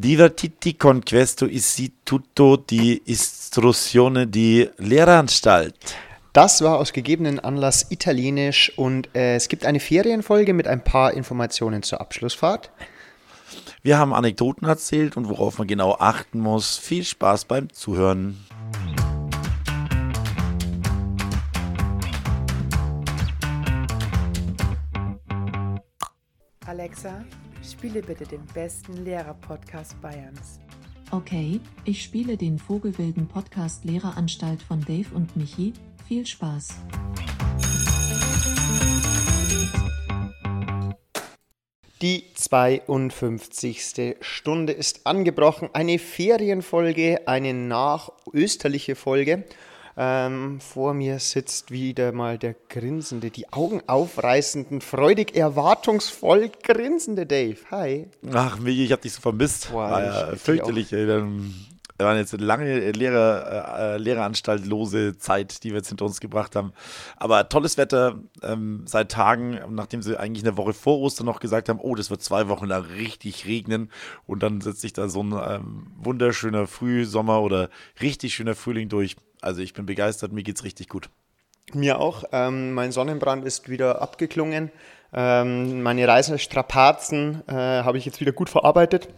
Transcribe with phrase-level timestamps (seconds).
[0.00, 5.96] Divertiti con questo istituto di istruzione di Lehranstalt.
[6.32, 11.14] Das war aus gegebenen Anlass italienisch und äh, es gibt eine Ferienfolge mit ein paar
[11.14, 12.70] Informationen zur Abschlussfahrt.
[13.82, 16.78] Wir haben Anekdoten erzählt und worauf man genau achten muss.
[16.78, 18.38] Viel Spaß beim Zuhören.
[26.64, 27.24] Alexa,
[27.72, 30.60] spiele bitte den besten Lehrer-Podcast Bayerns.
[31.10, 35.72] Okay, ich spiele den Vogelwilden Podcast Lehreranstalt von Dave und Michi.
[36.06, 36.76] Viel Spaß.
[42.00, 44.16] Die 52.
[44.20, 45.68] Stunde ist angebrochen.
[45.72, 49.44] Eine Ferienfolge, eine nachösterliche Folge.
[50.00, 57.56] Ähm, vor mir sitzt wieder mal der grinsende, die Augen aufreißenden, freudig erwartungsvoll grinsende Dave.
[57.72, 58.06] Hi.
[58.32, 59.72] Ach, Michi, ich hab dich so vermisst.
[59.72, 60.92] Boah, ich- fürchterlich.
[60.92, 61.06] ey.
[61.06, 61.52] Dann
[62.04, 66.72] waren jetzt eine lange Lehrer, äh, Lehreranstaltlose Zeit, die wir jetzt hinter uns gebracht haben.
[67.16, 71.68] Aber tolles Wetter ähm, seit Tagen, nachdem sie eigentlich eine Woche vor Ostern noch gesagt
[71.68, 73.90] haben, oh, das wird zwei Wochen lang richtig regnen.
[74.26, 79.16] Und dann setzt sich da so ein ähm, wunderschöner Frühsommer oder richtig schöner Frühling durch.
[79.40, 81.10] Also ich bin begeistert, mir geht's richtig gut.
[81.74, 82.24] Mir auch.
[82.32, 84.70] Ähm, mein Sonnenbrand ist wieder abgeklungen.
[85.12, 89.08] Ähm, meine Reisestrapazen äh, habe ich jetzt wieder gut verarbeitet.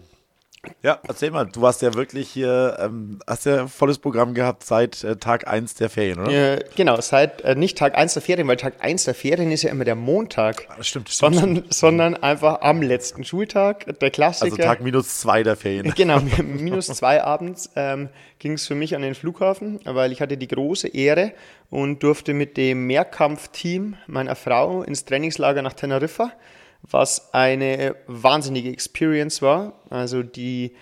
[0.82, 4.62] Ja, erzähl mal, du warst ja wirklich hier, ähm, hast ja ein volles Programm gehabt
[4.62, 6.30] seit äh, Tag 1 der Ferien, oder?
[6.30, 9.62] Äh, genau, seit äh, nicht Tag 1 der Ferien, weil Tag 1 der Ferien ist
[9.62, 10.66] ja immer der Montag.
[10.68, 11.34] Ah, Stimmt, stimmt.
[11.34, 14.52] Sondern, sondern einfach am letzten Schultag, der Klassiker.
[14.52, 15.94] Also Tag minus 2 der Ferien.
[15.94, 20.36] Genau, minus zwei abends ähm, ging es für mich an den Flughafen, weil ich hatte
[20.36, 21.32] die große Ehre
[21.70, 26.32] und durfte mit dem Mehrkampfteam meiner Frau ins Trainingslager nach Teneriffa,
[26.82, 29.74] was eine wahnsinnige Experience war.
[29.90, 30.72] Also die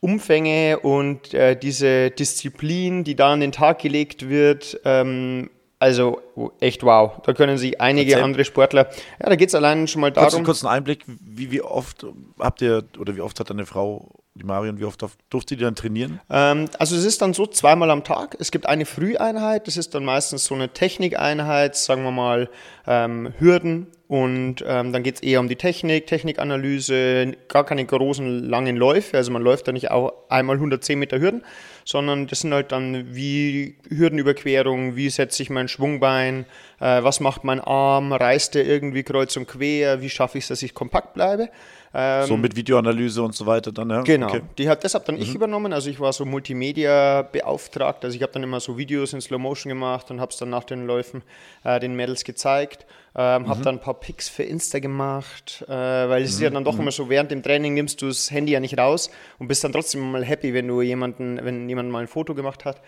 [0.00, 5.48] Umfänge und äh, diese Disziplin, die da an den Tag gelegt wird, ähm,
[5.82, 6.20] also
[6.60, 7.20] echt wow.
[7.24, 8.24] Da können sich einige Erzähl.
[8.24, 8.88] andere Sportler,
[9.20, 10.44] ja, da geht es allein schon mal Kurz, darum.
[10.44, 12.06] kurz einen Einblick, wie, wie oft
[12.38, 15.74] habt ihr, oder wie oft hat deine Frau, die Marion, wie oft durfte die dann
[15.74, 16.20] trainieren?
[16.30, 18.36] Ähm, also es ist dann so zweimal am Tag.
[18.38, 22.48] Es gibt eine Früheinheit, das ist dann meistens so eine Technikeinheit, sagen wir mal
[22.86, 23.88] ähm, Hürden.
[24.12, 29.16] Und ähm, dann geht es eher um die Technik, Technikanalyse, gar keine großen langen Läufe.
[29.16, 31.42] Also man läuft da nicht auch einmal 110 Meter Hürden,
[31.86, 36.44] sondern das sind halt dann wie Hürdenüberquerung, wie setze ich mein Schwungbein,
[36.78, 40.48] äh, was macht mein Arm, reißt der irgendwie kreuz und quer, wie schaffe ich es,
[40.48, 41.48] dass ich kompakt bleibe.
[41.94, 44.02] Ähm, so mit Videoanalyse und so weiter dann, ja?
[44.02, 44.28] Genau.
[44.28, 44.42] Okay.
[44.56, 45.72] Die hat das hab dann ich übernommen.
[45.72, 48.04] Also ich war so Multimedia beauftragt.
[48.04, 50.50] Also ich habe dann immer so Videos in Slow Motion gemacht und habe es dann
[50.50, 51.22] nach den Läufen
[51.64, 52.86] äh, den Mädels gezeigt.
[53.14, 56.64] Ähm, habe dann ein paar Pics für Insta gemacht, äh, weil es ist ja dann
[56.64, 59.62] doch immer so, während dem Training nimmst du das Handy ja nicht raus und bist
[59.62, 62.80] dann trotzdem mal happy, wenn du jemanden, wenn jemand mal ein Foto gemacht hat.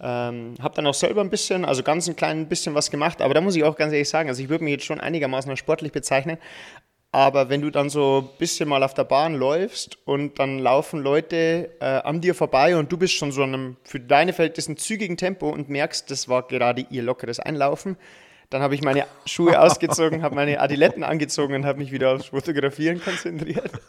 [0.00, 3.32] Ähm, habe dann auch selber ein bisschen, also ganz ein klein bisschen was gemacht, aber
[3.32, 5.58] da muss ich auch ganz ehrlich sagen, also ich würde mich jetzt schon einigermaßen als
[5.58, 6.36] sportlich bezeichnen,
[7.16, 11.00] aber wenn du dann so ein bisschen mal auf der Bahn läufst und dann laufen
[11.00, 14.74] Leute äh, an dir vorbei und du bist schon so in einem für deine Verhältnisse
[14.74, 17.96] zügigen Tempo und merkst, das war gerade ihr lockeres Einlaufen,
[18.50, 22.26] dann habe ich meine Schuhe ausgezogen, habe meine Adiletten angezogen und habe mich wieder aufs
[22.26, 23.70] Fotografieren konzentriert.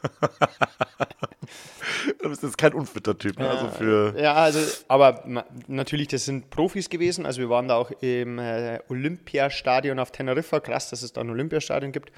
[2.21, 3.49] Du bist jetzt kein unfitter Typ, ne?
[3.49, 4.13] also für...
[4.19, 5.23] Ja, also, aber
[5.67, 7.25] natürlich, das sind Profis gewesen.
[7.25, 10.59] Also wir waren da auch im äh, Olympiastadion auf Teneriffa.
[10.59, 12.11] Krass, dass es da ein Olympiastadion gibt.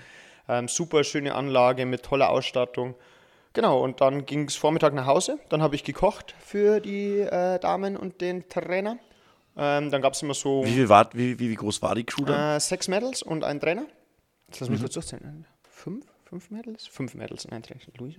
[0.49, 2.95] Ähm, super schöne Anlage mit toller Ausstattung.
[3.53, 5.39] Genau, und dann ging es Vormittag nach Hause.
[5.49, 8.97] Dann habe ich gekocht für die äh, Damen und den Trainer.
[9.55, 12.03] Ähm, dann gab es immer so Wie, viel war, wie, wie, wie groß war die
[12.03, 12.57] Crew dann?
[12.57, 13.85] äh, sechs Mädels und ein Trainer.
[14.47, 15.45] Jetzt lass mich kurz durchzählen.
[15.69, 16.05] Fünf?
[16.29, 16.85] Fünf Mädels?
[16.85, 17.79] Fünf Mädels und ein Trainer.
[17.97, 18.13] Luis?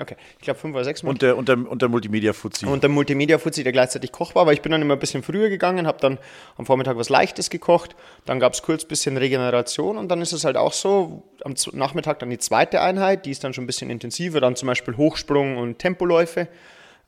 [0.00, 1.14] Okay, ich glaube fünf oder sechs Mädels.
[1.14, 2.64] Und der, und der, und der Multimedia-Fuzzi.
[2.64, 5.48] Und der Multimedia-Fuzzi, der gleichzeitig Koch war, aber ich bin dann immer ein bisschen früher
[5.48, 6.18] gegangen, habe dann
[6.56, 10.32] am Vormittag was Leichtes gekocht, dann gab es kurz ein bisschen Regeneration und dann ist
[10.32, 13.66] es halt auch so, am Nachmittag dann die zweite Einheit, die ist dann schon ein
[13.66, 16.46] bisschen intensiver, dann zum Beispiel Hochsprung und Tempoläufe.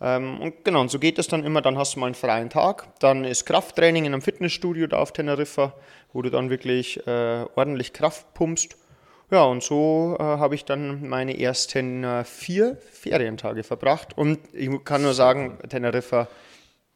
[0.00, 2.50] Ähm, und genau, und so geht es dann immer, dann hast du mal einen freien
[2.50, 5.72] Tag, dann ist Krafttraining in einem Fitnessstudio da auf Teneriffa,
[6.12, 8.76] wo du dann wirklich äh, ordentlich Kraft pumpst.
[9.32, 14.14] Ja, und so äh, habe ich dann meine ersten äh, vier Ferientage verbracht.
[14.14, 16.28] Und ich kann nur sagen, Teneriffa,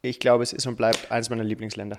[0.02, 1.98] ich glaube, es ist und bleibt eines meiner Lieblingsländer.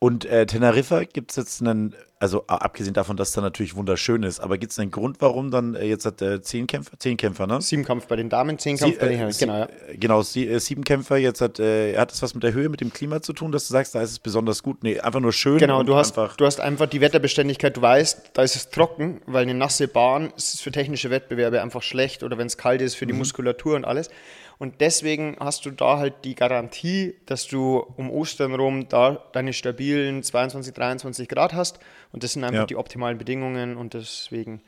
[0.00, 4.38] Und äh, Teneriffa gibt es jetzt einen, also abgesehen davon, dass da natürlich wunderschön ist,
[4.38, 7.48] aber gibt es einen Grund, warum dann äh, jetzt hat äh, zehn Kämpfer, zehn Kämpfer,
[7.48, 7.60] ne?
[7.60, 9.34] Sieben Kampf bei den Damen, zehn Kampf Sie- bei den äh, Herren.
[9.38, 9.64] Genau, ja.
[9.88, 12.80] äh, Genau, sie, äh, sieben Kämpfer, jetzt hat, hat es was mit der Höhe, mit
[12.80, 14.84] dem Klima zu tun, dass du sagst, da ist es besonders gut.
[14.84, 15.58] Nee, einfach nur schön.
[15.58, 18.70] Genau, und du hast, einfach, du hast einfach die Wetterbeständigkeit, du weißt, da ist es
[18.70, 22.82] trocken, weil eine nasse Bahn ist für technische Wettbewerbe einfach schlecht oder wenn es kalt
[22.82, 24.10] ist für die Muskulatur und alles.
[24.58, 29.52] Und deswegen hast du da halt die Garantie, dass du um Ostern rum da deine
[29.52, 31.78] stabilen 22, 23 Grad hast
[32.12, 32.66] und das sind einfach Ja.
[32.66, 34.60] die optimalen Bedingungen und deswegen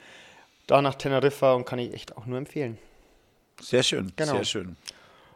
[0.69, 2.79] da nach Teneriffa und kann ich echt auch nur empfehlen.
[3.61, 4.35] Sehr schön, Genau.
[4.35, 4.77] sehr schön.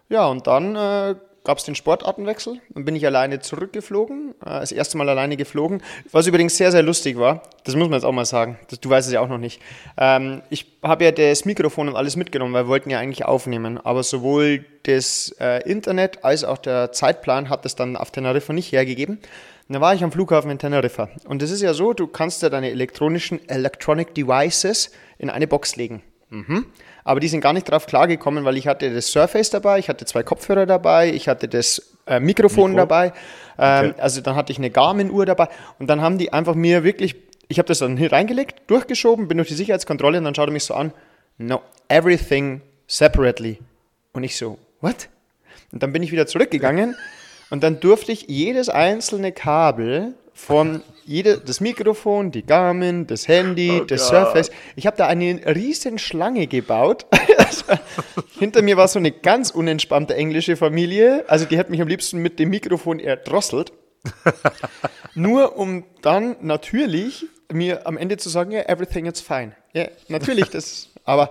[0.09, 2.61] Ja, und dann äh, gab es den Sportartenwechsel.
[2.71, 4.35] Dann bin ich alleine zurückgeflogen.
[4.41, 5.83] Äh, das erste Mal alleine geflogen.
[6.11, 7.43] Was übrigens sehr, sehr lustig war.
[7.65, 8.59] Das muss man jetzt auch mal sagen.
[8.69, 9.61] Das, du weißt es ja auch noch nicht.
[9.99, 13.79] Ähm, ich habe ja das Mikrofon und alles mitgenommen, weil wir wollten ja eigentlich aufnehmen.
[13.79, 18.73] Aber sowohl das äh, Internet als auch der Zeitplan hat es dann auf Teneriffa nicht
[18.73, 19.19] hergegeben.
[19.69, 21.09] Und dann war ich am Flughafen in Teneriffa.
[21.27, 25.77] Und es ist ja so, du kannst ja deine elektronischen Electronic Devices in eine Box
[25.77, 26.03] legen.
[26.31, 26.67] Mhm.
[27.05, 30.07] Aber die sind gar nicht drauf klargekommen, weil ich hatte das Surface dabei, ich hatte
[30.07, 32.87] zwei Kopfhörer dabei, ich hatte das äh, Mikrofon Mikro.
[32.87, 33.13] dabei,
[33.59, 34.01] ähm, Okay.
[34.01, 35.49] also dann hatte ich eine Garmin-Uhr dabei
[35.79, 37.15] und dann haben die einfach mir wirklich,
[37.49, 40.53] ich habe das dann hier reingelegt, durchgeschoben, bin durch die Sicherheitskontrolle und dann schaut er
[40.53, 40.93] mich so an,
[41.39, 43.59] no, everything separately.
[44.13, 45.09] Und ich so, what?
[45.73, 46.97] Und dann bin ich wieder zurückgegangen
[47.51, 53.83] und dann durfte ich jedes einzelne Kabel von jede, das Mikrofon, die Garmin, das Handy,
[53.87, 54.51] das Surface.
[54.77, 57.07] Ich habe da eine riesen Schlange gebaut.
[57.37, 57.65] Also,
[58.39, 61.25] Hinter mir war so eine ganz unentspannte englische Familie.
[61.29, 63.73] Also die hat mich am liebsten mit dem Mikrofon erdrosselt.
[65.15, 69.53] Nur um dann natürlich mir am Ende zu sagen, ja, everything is fine.
[69.73, 71.31] Ja, natürlich, das, aber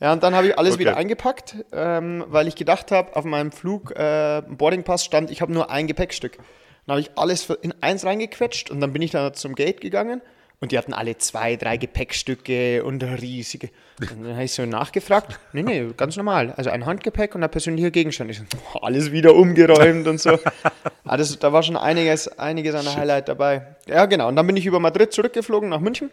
[0.00, 0.80] ja, und dann habe ich alles Okay.
[0.80, 5.52] wieder eingepackt, ähm, weil ich gedacht habe, auf meinem Flug äh, Boardingpass stand, ich habe
[5.52, 6.38] nur ein Gepäckstück.
[6.88, 10.22] Dann habe ich alles in eins reingequetscht und dann bin ich dann zum Gate gegangen
[10.58, 13.68] und die hatten alle zwei, drei Gepäckstücke und riesige.
[14.00, 16.54] Und dann habe ich so nachgefragt, nee, nee, ganz normal.
[16.56, 18.30] Also ein Handgepäck und ein persönlicher Gegenstand.
[18.30, 20.38] Ich so, alles wieder umgeräumt und so.
[21.04, 23.76] Ah, das, da war schon einiges, einiges an Highlight dabei.
[23.86, 24.28] Ja, genau.
[24.28, 26.10] Und dann bin ich über Madrid zurückgeflogen nach München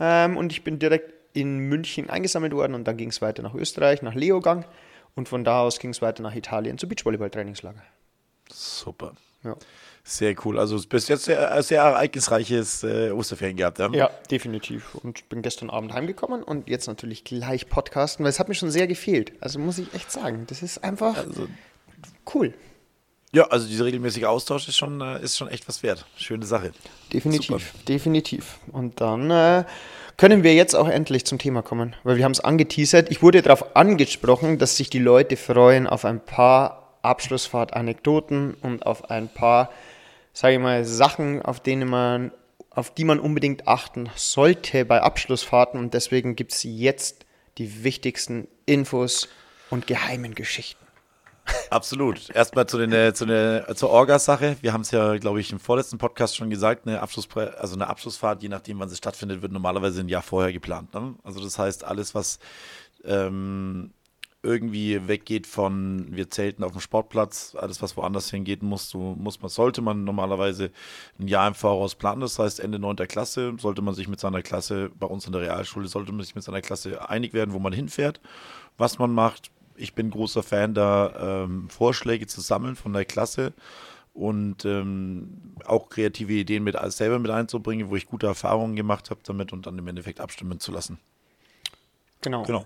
[0.00, 3.54] ähm, und ich bin direkt in München eingesammelt worden und dann ging es weiter nach
[3.54, 4.64] Österreich, nach Leogang
[5.14, 7.82] und von da aus ging es weiter nach Italien zu Beachvolleyball-Trainingslager.
[8.50, 9.12] Super.
[9.44, 9.56] Ja.
[10.08, 10.56] Sehr cool.
[10.60, 13.90] Also bis jetzt sehr, sehr ereignisreiches äh, Osterferien gehabt, ja?
[13.92, 14.94] Ja, definitiv.
[15.02, 18.70] Und bin gestern Abend heimgekommen und jetzt natürlich gleich podcasten, weil es hat mir schon
[18.70, 19.32] sehr gefehlt.
[19.40, 21.24] Also muss ich echt sagen, das ist einfach
[22.32, 22.54] cool.
[23.32, 26.06] Ja, also dieser regelmäßige Austausch ist schon, äh, ist schon echt was wert.
[26.16, 26.70] Schöne Sache.
[27.12, 28.60] Definitiv, definitiv.
[28.70, 29.64] Und dann äh,
[30.16, 33.10] können wir jetzt auch endlich zum Thema kommen, weil wir haben es angeteasert.
[33.10, 39.10] Ich wurde darauf angesprochen, dass sich die Leute freuen auf ein paar Abschlussfahrt-Anekdoten und auf
[39.10, 39.70] ein paar,
[40.36, 42.30] sage ich mal, Sachen, auf denen man,
[42.68, 45.80] auf die man unbedingt achten sollte bei Abschlussfahrten.
[45.80, 47.24] Und deswegen gibt es jetzt
[47.56, 49.28] die wichtigsten Infos
[49.70, 50.84] und geheimen Geschichten.
[51.70, 52.28] Absolut.
[52.34, 54.56] Erstmal zu den, äh, zu der, zur Orga-Sache.
[54.60, 57.86] Wir haben es ja, glaube ich, im vorletzten Podcast schon gesagt, eine, Abschluss, also eine
[57.86, 60.92] Abschlussfahrt, je nachdem, wann sie stattfindet, wird normalerweise ein Jahr vorher geplant.
[60.92, 61.14] Ne?
[61.24, 62.40] Also das heißt, alles, was
[63.04, 63.92] ähm,
[64.46, 69.42] irgendwie weggeht von wir zelten auf dem Sportplatz, alles was woanders hingeht, muss, du, muss
[69.42, 70.70] man, sollte man normalerweise
[71.18, 72.20] ein Jahr im Voraus planen.
[72.20, 72.96] Das heißt, Ende 9.
[73.08, 76.34] Klasse sollte man sich mit seiner Klasse, bei uns in der Realschule, sollte man sich
[76.34, 78.20] mit seiner Klasse einig werden, wo man hinfährt,
[78.78, 79.50] was man macht.
[79.74, 83.52] Ich bin großer Fan, da ähm, Vorschläge zu sammeln von der Klasse
[84.14, 89.20] und ähm, auch kreative Ideen mit selber mit einzubringen, wo ich gute Erfahrungen gemacht habe
[89.24, 90.98] damit und dann im Endeffekt abstimmen zu lassen.
[92.22, 92.44] Genau.
[92.44, 92.64] Genau.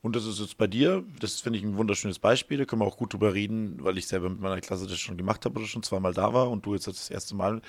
[0.00, 2.86] Und das ist jetzt bei dir, das finde ich ein wunderschönes Beispiel, da können wir
[2.86, 5.66] auch gut drüber reden, weil ich selber mit meiner Klasse das schon gemacht habe oder
[5.66, 7.60] schon zweimal da war und du jetzt das erste Mal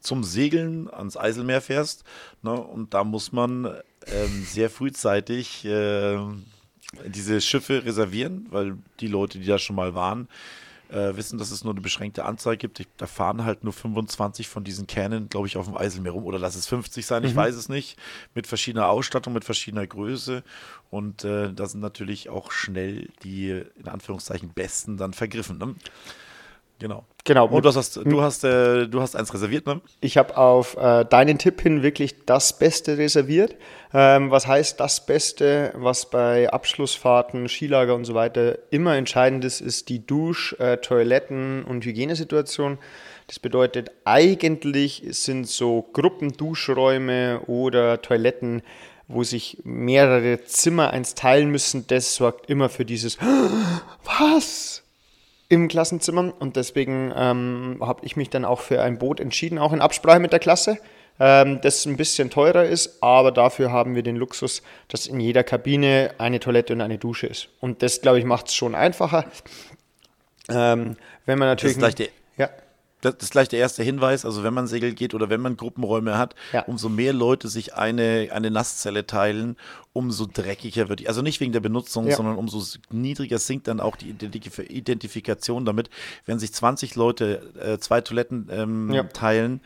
[0.00, 2.02] zum Segeln ans Eiselmeer fährst.
[2.42, 2.52] Ne?
[2.52, 3.66] Und da muss man
[4.06, 6.18] ähm, sehr frühzeitig äh,
[7.06, 10.28] diese Schiffe reservieren, weil die Leute, die da schon mal waren,
[10.90, 12.80] äh, wissen, dass es nur eine beschränkte Anzahl gibt.
[12.80, 16.24] Ich, da fahren halt nur 25 von diesen Kähnen, glaube ich, auf dem Eiselmeer rum.
[16.24, 17.98] Oder lass es 50 sein, ich weiß es nicht.
[18.34, 20.42] Mit verschiedener Ausstattung, mit verschiedener Größe.
[20.90, 25.58] Und äh, da sind natürlich auch schnell die, in Anführungszeichen, Besten dann vergriffen.
[25.58, 25.74] Ne?
[26.78, 27.04] Genau.
[27.24, 27.48] Genau.
[27.48, 29.80] Und du hast, du hast, äh, du hast eins reserviert, ne?
[30.00, 33.56] Ich habe auf äh, deinen Tipp hin wirklich das Beste reserviert.
[33.92, 39.60] Ähm, was heißt das Beste, was bei Abschlussfahrten, Skilager und so weiter immer entscheidend ist,
[39.60, 42.78] ist die Dusch-, äh, Toiletten- und Hygienesituation.
[43.26, 48.62] Das bedeutet, eigentlich sind so Gruppenduschräume oder Toiletten,
[49.08, 53.18] wo sich mehrere Zimmer eins teilen müssen, das sorgt immer für dieses
[54.04, 54.84] Was?
[55.48, 59.72] Im Klassenzimmer und deswegen ähm, habe ich mich dann auch für ein Boot entschieden, auch
[59.72, 60.78] in Absprache mit der Klasse,
[61.18, 65.44] ähm, das ein bisschen teurer ist, aber dafür haben wir den Luxus, dass in jeder
[65.44, 67.48] Kabine eine Toilette und eine Dusche ist.
[67.60, 69.24] Und das, glaube ich, macht es schon einfacher.
[70.48, 71.76] Ähm, wenn man natürlich.
[71.78, 72.50] Das ist gleich ja.
[73.12, 74.24] Das ist gleich der erste Hinweis.
[74.24, 76.62] Also, wenn man Segel geht oder wenn man Gruppenräume hat, Ja.
[76.64, 79.56] umso mehr Leute sich eine, eine Nasszelle teilen,
[79.92, 81.08] umso dreckiger wird die.
[81.08, 82.16] Also nicht wegen der Benutzung, Ja.
[82.16, 85.88] sondern umso niedriger sinkt dann auch die Identif Identifikation damit.
[86.26, 89.04] Wenn sich 20 Leute äh, zwei Toiletten ähm, Ja.
[89.04, 89.60] teilen,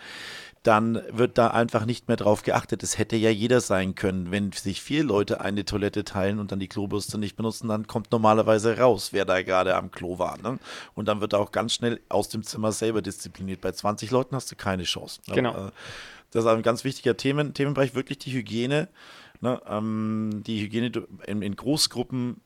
[0.63, 2.83] dann wird da einfach nicht mehr drauf geachtet.
[2.83, 4.31] Es hätte ja jeder sein können.
[4.31, 8.13] Wenn sich vier Leute eine Toilette teilen und dann die Klobürste nicht benutzen, dann kommt
[8.13, 10.37] normalerweise raus, wer da gerade am Klo war.
[10.39, 10.59] Ne?
[10.95, 13.63] Und dann wird auch ganz schnell aus dem Zimmer selber diszipliniert.
[13.63, 15.23] Bei 20 Leuten hast du keine Chance.
[15.29, 15.35] Ne?
[15.37, 15.69] Genau.
[15.69, 15.71] Äh,
[16.31, 18.89] Das ist ein ganz wichtiger Themen, Themenbereich, wirklich die Hygiene.
[19.41, 19.63] Ne?
[19.67, 20.93] Ähm, die Hygiene
[21.27, 22.43] in, in Großgruppen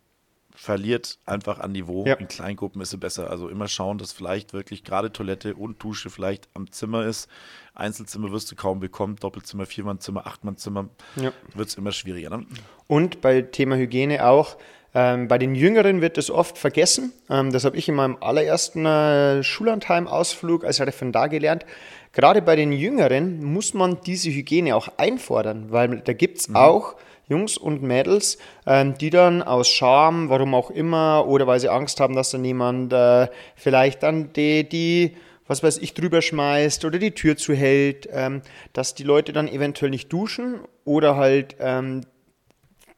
[0.55, 2.05] verliert einfach an Niveau.
[2.07, 2.15] Ja.
[2.15, 3.29] In Kleingruppen ist sie besser.
[3.31, 7.29] Also immer schauen, dass vielleicht wirklich gerade Toilette und Dusche vielleicht am Zimmer ist.
[7.75, 9.17] Einzelzimmer wirst du kaum bekommen.
[9.17, 11.33] Doppelzimmer, Viermannzimmer, Achtmannzimmer Ja.
[11.55, 12.31] wird es immer schwieriger.
[12.31, 12.47] Ne?
[12.87, 14.57] Und bei Thema Hygiene auch.
[14.97, 17.13] Ähm, bei den Jüngeren wird das oft vergessen.
[17.29, 21.67] Ähm, das habe ich in meinem allerersten äh, Schullandheim-Ausflug als Referendar gelernt.
[22.13, 26.95] Gerade bei den Jüngeren muss man diese Hygiene auch einfordern, weil da gibt es auch
[27.29, 32.01] Jungs und Mädels, ähm, die dann aus Scham, warum auch immer, oder weil sie Angst
[32.01, 35.17] haben, dass dann jemand äh, vielleicht dann die, die
[35.47, 39.91] was weiß ich, drüber schmeißt oder die Tür zuhält, ähm, dass die Leute dann eventuell
[39.91, 42.03] nicht duschen oder halt ähm,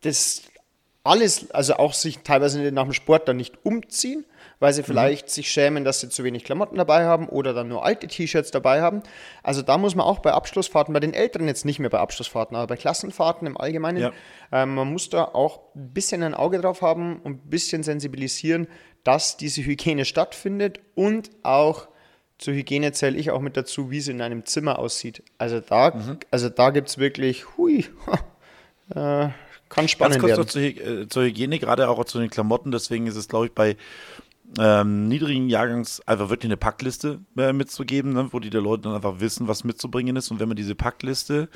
[0.03, 0.43] das
[1.03, 4.25] alles, also auch sich teilweise nach dem Sport dann nicht umziehen,
[4.59, 7.85] weil sie vielleicht sich schämen, dass sie zu wenig Klamotten dabei haben oder dann nur
[7.85, 9.03] alte T-Shirts dabei haben.
[9.43, 12.57] Also da muss man auch bei Abschlussfahrten, bei den Älteren jetzt nicht mehr bei Abschlussfahrten,
[12.57, 14.13] aber bei Klassenfahrten im Allgemeinen, Ja.
[14.53, 18.67] ähm, man muss da auch ein bisschen ein Auge drauf haben und ein bisschen sensibilisieren,
[19.05, 21.89] dass diese Hygiene stattfindet und auch
[22.39, 25.23] zur Hygiene zähle ich auch mit dazu, wie es in einem Zimmer aussieht.
[25.39, 25.93] Also da,
[26.31, 27.87] also da gibt es wirklich, hui,
[28.91, 29.33] äh, kann
[29.69, 30.75] Ganz spannend kurz noch werden.
[30.77, 32.71] Hy- äh, zur Hygiene, gerade auch zu den Klamotten.
[32.73, 33.77] Deswegen ist es, glaube ich, bei
[34.59, 38.95] ähm, niedrigen Jahrgangs einfach wirklich eine Packliste äh, mitzugeben, ne, wo die der Leute dann
[38.95, 40.31] einfach wissen, was mitzubringen ist.
[40.31, 41.49] Und wenn man diese Packliste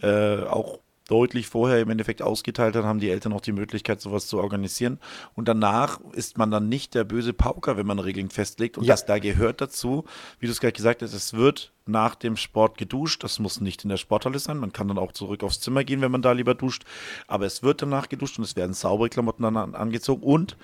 [0.00, 4.26] äh, auch deutlich vorher im Endeffekt ausgeteilt hat, haben die Eltern auch die Möglichkeit, sowas
[4.26, 4.98] zu organisieren.
[5.34, 8.76] Und danach ist man dann nicht der böse Pauker, wenn man Regeln festlegt.
[8.76, 8.94] Und Ja.
[8.94, 10.04] das da gehört dazu,
[10.40, 13.22] wie du es gerade gesagt hast, es wird nach dem Sport geduscht.
[13.22, 14.58] Das muss nicht in der Sporthalle sein.
[14.58, 16.82] Man kann dann auch zurück aufs Zimmer gehen, wenn man da lieber duscht.
[17.28, 20.56] Aber es wird danach geduscht und es werden saubere Klamotten dann an, angezogen und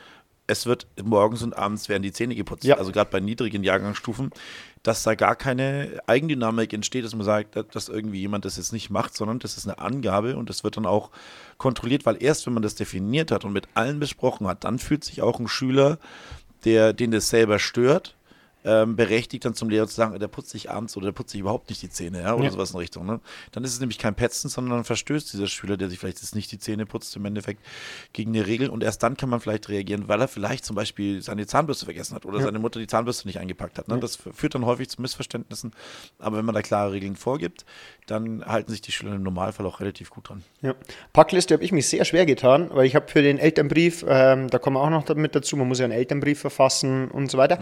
[0.46, 2.64] es wird morgens und abends werden die Zähne geputzt.
[2.64, 2.76] Ja.
[2.76, 4.30] Also gerade bei niedrigen Jahrgangsstufen,
[4.82, 8.90] dass da gar keine Eigendynamik entsteht, dass man sagt, dass- irgendwie jemand das jetzt nicht
[8.90, 11.11] macht, sondern das ist eine Angabe und das wird dann auch
[11.58, 15.04] kontrolliert, weil erst wenn man das definiert hat und mit allen besprochen hat, dann fühlt
[15.04, 15.99] sich auch ein Schüler,
[16.64, 18.16] der, den das selber stört,
[18.64, 21.40] ähm, berechtigt dann zum Lehrer zu sagen, der putzt sich abends oder der putzt sich
[21.40, 22.50] überhaupt nicht die Zähne, ja, oder Ja.
[22.50, 23.07] sowas in Richtung.
[23.07, 23.21] Ne?
[23.52, 26.35] Dann ist es nämlich kein Petzen, sondern dann verstößt dieser Schüler, der sich vielleicht jetzt
[26.35, 27.61] nicht die Zähne putzt, im Endeffekt
[28.12, 31.23] gegen eine Regel und erst dann kann man vielleicht reagieren, weil er vielleicht zum Beispiel
[31.23, 32.45] seine Zahnbürste vergessen hat oder Ja.
[32.45, 33.88] seine Mutter die Zahnbürste nicht eingepackt hat.
[33.88, 33.99] Ne?
[33.99, 35.73] Das führt dann häufig zu Missverständnissen,
[36.19, 37.64] aber wenn man da klare Regeln vorgibt,
[38.07, 40.42] dann halten sich die Schüler im Normalfall auch relativ gut dran.
[40.61, 40.75] Ja.
[41.12, 44.59] Packliste habe ich mich sehr schwer getan, weil ich habe für den Elternbrief, ähm, da
[44.59, 47.59] kommen wir auch noch damit dazu, man muss ja einen Elternbrief verfassen und so weiter.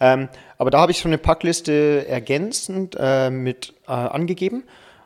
[0.00, 0.28] Ähm,
[0.58, 4.64] aber da habe ich so eine Packliste ergänzend äh, mit äh, angegeben.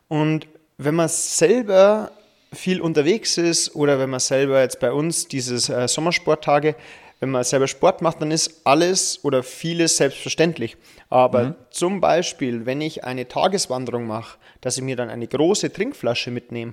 [0.09, 0.47] Und
[0.79, 2.11] wenn man selber
[2.53, 6.75] viel unterwegs ist oder wenn man selber jetzt bei uns dieses äh, Sommersporttage,
[7.21, 10.76] wenn man selber Sport macht, dann ist alles oder vieles selbstverständlich.
[11.09, 16.31] Aber zum Beispiel, wenn ich eine Tageswanderung mache, dass ich mir dann eine große Trinkflasche
[16.31, 16.73] mitnehme,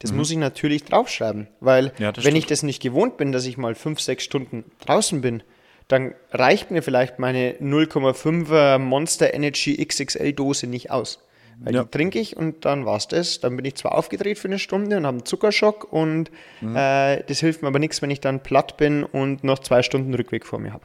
[0.00, 2.50] das muss ich natürlich draufschreiben, weil Ja, wenn ich stimmt.
[2.52, 5.42] das nicht gewohnt bin, dass ich mal fünf, sechs Stunden draußen bin,
[5.88, 11.18] dann reicht mir vielleicht meine 0,5er Monster Energy XXL Dose nicht aus.
[11.60, 11.82] Weil Ja.
[11.84, 13.40] die trinke ich und dann war's das.
[13.40, 16.30] Dann bin ich zwar aufgedreht für eine Stunde und habe einen Zuckerschock und
[16.60, 16.76] Mhm.
[16.76, 20.14] äh, das hilft mir aber nichts, wenn ich dann platt bin und noch zwei Stunden
[20.14, 20.84] Rückweg vor mir habe.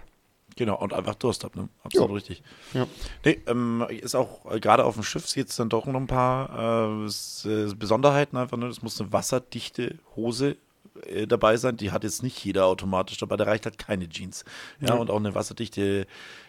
[0.56, 1.70] Genau, und einfach Durst habe, ne?
[1.84, 2.16] Absolut Ja.
[2.16, 2.44] richtig.
[2.74, 2.88] Ja.
[3.26, 6.90] Nee, ähm, ist auch äh, gerade auf dem Schiff jetzt dann doch noch ein paar
[7.04, 8.68] äh, äh, Besonderheiten einfach, ne?
[8.68, 10.56] Es muss eine wasserdichte Hose
[11.08, 11.78] äh, dabei sein.
[11.78, 14.46] Die hat jetzt nicht jeder automatisch dabei, da reicht halt keine Jeans.
[14.80, 14.94] Ja, Ja.
[14.96, 16.06] und auch eine wasserdichte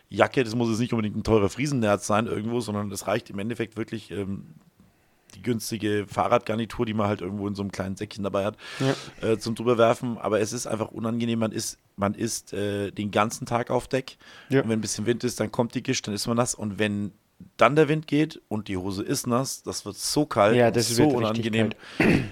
[0.08, 3.38] Jacke, das muss jetzt nicht unbedingt ein teurer Friesennerz sein irgendwo, sondern das reicht im
[3.38, 4.46] Endeffekt wirklich ähm,
[5.34, 8.56] die günstige Fahrradgarnitur, die man halt irgendwo in so einem kleinen Säckchen dabei hat,
[9.20, 10.16] äh, zum drüberwerfen.
[10.18, 11.40] Aber es ist einfach unangenehm.
[11.40, 14.16] Man ist, man ist äh, den ganzen Tag auf Deck.
[14.50, 14.62] Ja.
[14.62, 16.54] Und wenn ein bisschen Wind ist, dann kommt die Gischt, dann ist man nass.
[16.54, 17.10] Und wenn
[17.56, 20.88] dann der Wind geht und die Hose ist nass, das wird so kalt, Ja, das
[20.88, 21.70] so unangenehm.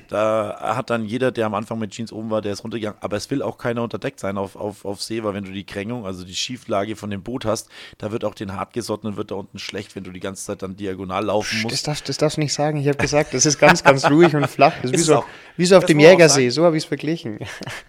[0.09, 2.99] Da hat dann jeder, der am Anfang mit Jeans oben war, der ist runtergegangen.
[3.03, 5.65] Aber es will auch keiner unterdeckt sein auf, auf, auf See, weil wenn du die
[5.65, 9.37] Krängung, also die Schieflage von dem Boot hast, da wird auch den hartgesottenen wird da
[9.37, 11.87] unten schlecht, wenn du die ganze Zeit dann diagonal laufen Das musst.
[11.87, 12.79] darfst, das darfst du nicht sagen.
[12.79, 14.75] Ich habe gesagt, das ist ganz, ganz ruhig und flach.
[14.83, 15.27] Das ist wie so, auch.
[15.57, 16.51] wie so auf Das dem Jägersee.
[16.51, 17.39] So habe ich es verglichen.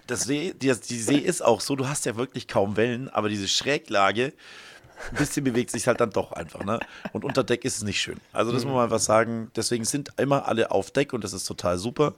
[0.08, 3.30] Das See, die, die See ist auch so, du hast ja wirklich kaum Wellen, aber
[3.30, 4.34] diese Schräglage,
[5.12, 6.64] ein bisschen bewegt sich halt dann doch einfach.
[6.64, 6.80] Ne?
[7.12, 8.20] Und unter Deck ist es nicht schön.
[8.32, 9.52] Also das muss man einfach sagen.
[9.56, 12.14] Deswegen sind immer alle auf Deck und das ist total super.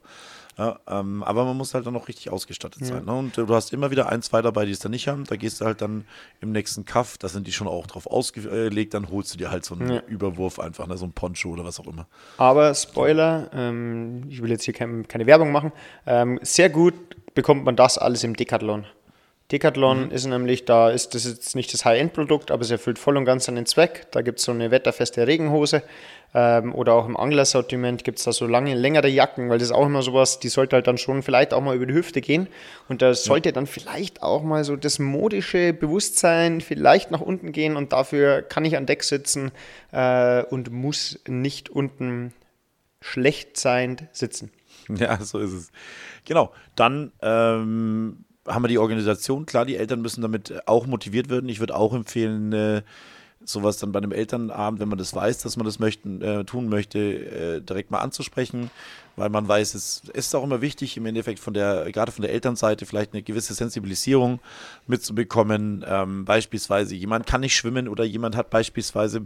[0.58, 3.04] Ja, ähm, aber man muss halt dann noch richtig ausgestattet sein.
[3.04, 3.12] Ne?
[3.12, 5.24] Und äh, du hast immer wieder ein, zwei dabei, die es dann nicht haben.
[5.24, 6.06] Da gehst du halt dann
[6.40, 9.66] im nächsten Kaff, da sind die schon auch drauf ausgelegt, dann holst du dir halt
[9.66, 10.00] so einen Ja.
[10.06, 10.96] Überwurf einfach, ne?
[10.96, 12.06] so ein Poncho oder was auch immer.
[12.38, 15.72] Aber Spoiler, ähm, ich will jetzt hier kein, keine Werbung machen.
[16.06, 16.94] Ähm, sehr gut
[17.34, 18.86] bekommt man das alles im Decathlon.
[19.52, 23.24] Decathlon ist nämlich, da ist das jetzt nicht das High-End-Produkt, aber es erfüllt voll und
[23.24, 24.08] ganz seinen Zweck.
[24.10, 25.84] Da gibt es so eine wetterfeste Regenhose
[26.34, 29.74] ähm, oder auch im Anglersortiment gibt es da so lange, längere Jacken, weil das ist
[29.74, 32.48] auch immer sowas, die sollte halt dann schon vielleicht auch mal über die Hüfte gehen
[32.88, 37.76] und da sollte dann vielleicht auch mal so das modische Bewusstsein vielleicht nach unten gehen
[37.76, 39.52] und dafür kann ich an Deck sitzen
[39.92, 42.32] äh, und muss nicht unten
[43.00, 44.50] schlecht seiend sitzen.
[44.88, 45.70] Ja, so ist es.
[46.24, 46.52] Genau.
[46.76, 49.46] Dann ähm, haben wir die Organisation.
[49.46, 51.48] Klar, die Eltern müssen damit auch motiviert werden.
[51.48, 52.82] Ich würde auch empfehlen, äh,
[53.48, 56.68] sowas dann bei einem Elternabend, wenn man das weiß, dass man das möchten, äh, tun
[56.68, 58.70] möchte, äh, direkt mal anzusprechen,
[59.16, 62.32] weil man weiß, es ist auch immer wichtig, im Endeffekt von der, gerade von der
[62.32, 64.40] Elternseite, vielleicht eine gewisse Sensibilisierung
[64.86, 65.84] mitzubekommen.
[65.88, 69.22] Ähm, beispielsweise, jemand kann nicht schwimmen oder jemand hat beispielsweise,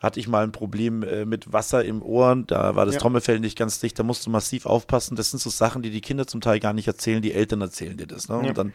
[0.00, 3.00] hatte ich mal ein Problem äh, mit Wasser im Ohr, da war das Ja.
[3.00, 5.14] Trommelfell nicht ganz dicht, da musst du massiv aufpassen.
[5.14, 7.96] Das sind so Sachen, die die Kinder zum Teil gar nicht erzählen, die Eltern erzählen
[7.96, 8.28] dir das.
[8.28, 8.40] Ne?
[8.42, 8.48] Ja.
[8.48, 8.72] Und dann,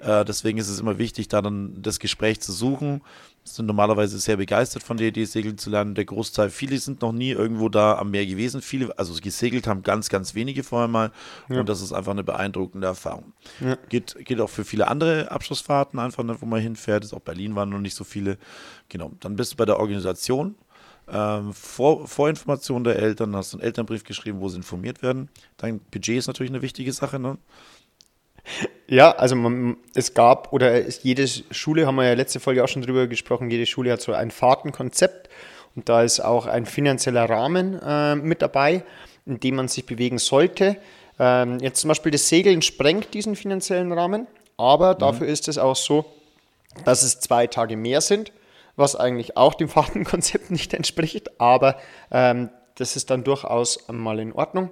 [0.00, 3.00] äh, deswegen ist es immer wichtig, da dann das Gespräch zu suchen.
[3.46, 5.94] Sind normalerweise sehr begeistert von der Idee, segeln zu lernen.
[5.94, 8.60] Der Großteil, viele sind noch nie irgendwo da am Meer gewesen.
[8.60, 11.12] Viele, also gesegelt haben ganz, ganz wenige vorher mal.
[11.48, 13.32] Und das ist einfach eine beeindruckende Erfahrung.
[13.60, 13.76] Ja.
[13.88, 17.04] Geht, geht auch für viele andere Abschlussfahrten einfach, ne, wo man hinfährt.
[17.04, 18.36] Ist auch Berlin waren noch nicht so viele.
[18.88, 19.12] Genau.
[19.20, 20.56] Dann bist du bei der Organisation.
[21.08, 25.28] Ähm, Vor, Vorinformation der Eltern, hast du einen Elternbrief geschrieben, wo sie informiert werden.
[25.56, 27.20] Dein Budget ist natürlich eine wichtige Sache.
[27.20, 27.38] Ne?
[28.88, 32.68] Ja, also man, es gab, oder es, jede Schule, haben wir ja letzte Folge auch
[32.68, 35.28] schon drüber gesprochen, jede Schule hat so ein Fahrtenkonzept
[35.74, 38.84] und da ist auch ein finanzieller Rahmen äh, mit dabei,
[39.26, 40.76] in dem man sich bewegen sollte.
[41.18, 45.76] Ähm, jetzt zum Beispiel das Segeln sprengt diesen finanziellen Rahmen, aber dafür ist es auch
[45.76, 46.04] so,
[46.84, 48.32] dass es zwei Tage mehr sind,
[48.76, 51.76] was eigentlich auch dem Fahrtenkonzept nicht entspricht, aber
[52.12, 54.70] ähm, das ist dann durchaus mal in Ordnung.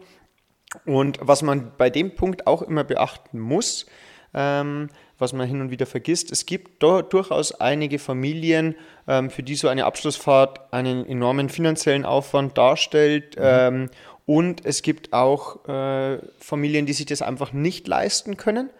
[0.85, 3.87] Und was man bei dem Punkt auch immer beachten muss,
[4.35, 8.75] ähm, was man hin und wieder vergisst, es gibt durchaus einige Familien,
[9.07, 13.37] ähm, für die so eine Abschlussfahrt einen enormen finanziellen Aufwand darstellt.
[13.39, 13.91] Ähm,
[14.27, 18.71] und es gibt auch äh, Familien, die sich das einfach nicht leisten können.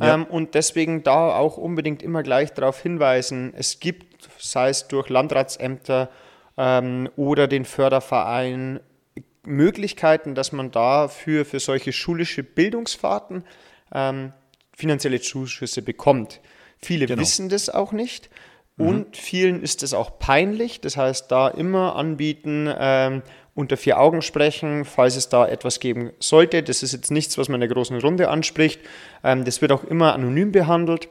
[0.00, 0.14] Ja.
[0.14, 5.08] Ähm, und deswegen da auch unbedingt immer gleich darauf hinweisen, es gibt, sei es durch
[5.08, 6.08] Landratsämter
[6.56, 8.80] ähm, oder den Förderverein,
[9.46, 13.44] Möglichkeiten, dass man dafür für solche schulische Bildungsfahrten
[13.92, 14.32] ähm,
[14.76, 16.40] finanzielle Zuschüsse bekommt.
[16.78, 17.20] Viele Genau.
[17.20, 18.30] wissen das auch nicht
[18.76, 20.80] und vielen ist es auch peinlich.
[20.80, 23.22] Das heißt, da immer anbieten, ähm,
[23.54, 26.62] unter vier Augen sprechen, falls es da etwas geben sollte.
[26.64, 28.80] Das ist jetzt nichts, was man in der großen Runde anspricht.
[29.22, 31.08] Ähm, das wird auch immer anonym behandelt.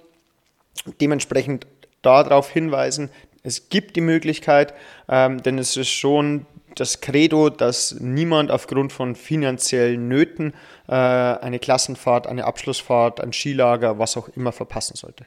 [1.00, 1.66] Dementsprechend
[2.02, 3.10] darauf hinweisen,
[3.44, 4.74] es gibt die Möglichkeit,
[5.08, 10.54] ähm, denn es ist schon das Credo, dass niemand aufgrund von finanziellen Nöten
[10.88, 15.26] äh, eine Klassenfahrt, eine Abschlussfahrt, ein Skilager, was auch immer verpassen sollte.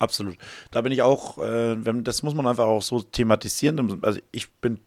[0.00, 0.38] Absolut.
[0.70, 4.02] Da bin ich auch, äh, das muss man einfach auch so thematisieren.
[4.02, 4.80] Also ich bin,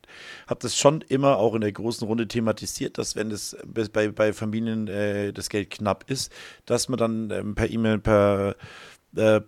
[0.48, 3.56] habe das schon immer auch in der großen Runde thematisiert, dass wenn es
[3.94, 6.34] bei, bei Familien äh, das Geld knapp ist,
[6.66, 8.56] dass man dann ähm, per E-Mail, per
[9.16, 9.42] äh,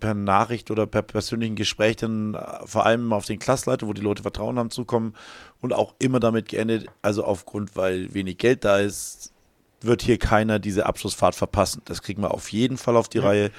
[0.00, 4.02] per Nachricht oder per persönlichen Gespräch dann äh, vor allem auf den Klassleiter, wo die
[4.02, 5.14] Leute Vertrauen haben, zukommen
[5.60, 9.32] und auch immer damit geendet, also aufgrund, weil wenig Geld da ist,
[9.80, 11.82] wird hier keiner diese Abschlussfahrt verpassen.
[11.84, 13.50] Das kriegen wir auf jeden Fall auf die Reihe.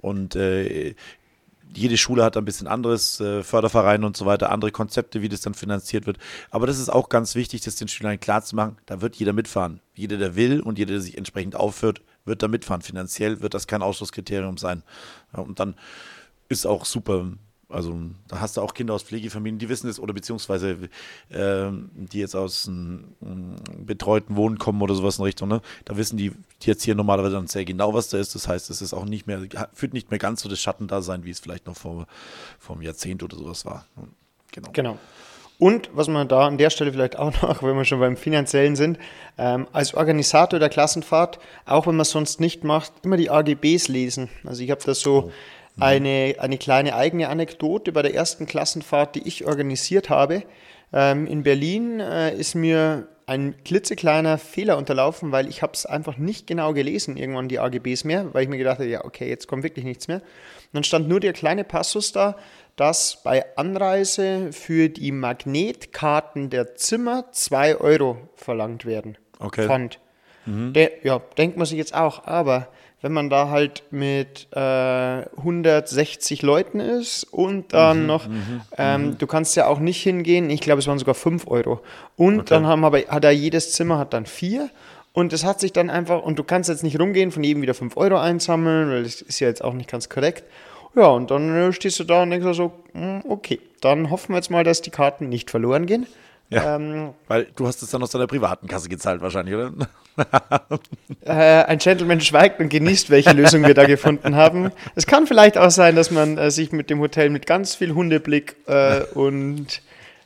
[0.00, 0.94] Und äh,
[1.74, 5.40] jede Schule hat ein bisschen anderes, äh, Fördervereine und so weiter, andere Konzepte, wie das
[5.40, 6.18] dann finanziert wird.
[6.50, 9.32] Aber das ist auch ganz wichtig, das den Schülern klar zu machen, da wird jeder
[9.32, 9.80] mitfahren.
[9.94, 12.82] Jeder, der will und jeder, der sich entsprechend aufführt, wird da mitfahren.
[12.82, 14.82] Finanziell wird das kein Ausschlusskriterium sein.
[15.32, 15.74] Ja, und dann
[16.48, 17.32] ist auch super.
[17.68, 20.78] Also da hast du auch Kinder aus Pflegefamilien, die wissen es oder beziehungsweise
[21.30, 25.48] ähm, die jetzt aus einem betreuten Wohnen kommen oder sowas in Richtung.
[25.48, 25.60] Ne?
[25.84, 26.30] Da wissen die,
[26.62, 28.34] die jetzt hier normalerweise dann sehr genau, was da ist.
[28.34, 29.40] Das heißt, es ist auch nicht mehr,
[29.72, 32.06] führt nicht mehr ganz so das Schattendasein, wie es vielleicht noch vor,
[32.60, 33.86] vor einem Jahrzehnt oder sowas war.
[34.52, 34.70] Genau.
[34.72, 34.98] Genau.
[35.58, 38.76] Und was man da an der Stelle vielleicht auch noch, wenn wir schon beim Finanziellen
[38.76, 38.98] sind,
[39.38, 43.88] ähm, als Organisator der Klassenfahrt, auch wenn man es sonst nicht macht, immer die AGBs
[43.88, 44.28] lesen.
[44.44, 45.30] Also ich habe da so
[45.78, 50.44] eine, eine kleine eigene Anekdote bei der ersten Klassenfahrt, die ich organisiert habe.
[50.92, 56.18] Ähm, in Berlin äh, ist mir ein klitzekleiner Fehler unterlaufen, weil ich habe es einfach
[56.18, 59.48] nicht genau gelesen, irgendwann die AGBs mehr, weil ich mir gedacht habe, ja, okay, jetzt
[59.48, 60.18] kommt wirklich nichts mehr.
[60.18, 62.36] Und dann stand nur der kleine Passus da,
[62.76, 69.16] dass bei Anreise für die Magnetkarten der Zimmer 2 Euro verlangt werden.
[69.38, 69.66] Okay.
[69.66, 70.00] Pfand.
[70.46, 72.68] Der, ja, denkt man sich jetzt auch, aber
[73.00, 78.26] wenn man da halt mit äh, 160 Leuten ist und dann noch,
[78.78, 81.80] ähm, du kannst ja auch nicht hingehen, ich glaube, es waren sogar 5 Euro.
[82.16, 84.70] Und dann haben aber, hat er jedes Zimmer hat dann vier.
[85.12, 87.74] Und es hat sich dann einfach, und du kannst jetzt nicht rumgehen, von jedem wieder
[87.74, 90.44] 5 Euro einsammeln, weil das ist ja jetzt auch nicht ganz korrekt.
[90.96, 94.36] Ja, und dann äh, stehst du da und denkst so, hm, okay, dann hoffen wir
[94.36, 96.06] jetzt mal, dass die Karten nicht verloren gehen.
[96.50, 96.76] Ja.
[96.76, 99.72] Ähm, Weil du hast es dann aus deiner privaten Kasse gezahlt wahrscheinlich, oder?
[101.24, 104.70] äh, ein Gentleman schweigt und genießt, welche Lösung wir da gefunden haben.
[104.94, 107.94] Es kann vielleicht auch sein, dass man äh, sich mit dem Hotel mit ganz viel
[107.94, 109.82] Hundeblick äh, und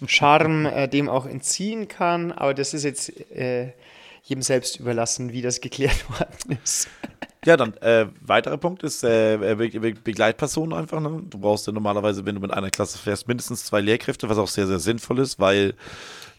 [0.07, 3.73] Charme äh, dem auch entziehen kann, aber das ist jetzt äh,
[4.23, 6.89] jedem selbst überlassen, wie das geklärt worden ist.
[7.45, 11.01] Ja, dann äh, weiterer Punkt ist äh, Be Be Begleitpersonen einfach.
[11.01, 11.23] Ne?
[11.29, 14.49] Du brauchst ja normalerweise, wenn du mit einer Klasse fährst, mindestens zwei Lehrkräfte, was auch
[14.49, 15.75] sehr, sehr sinnvoll ist, weil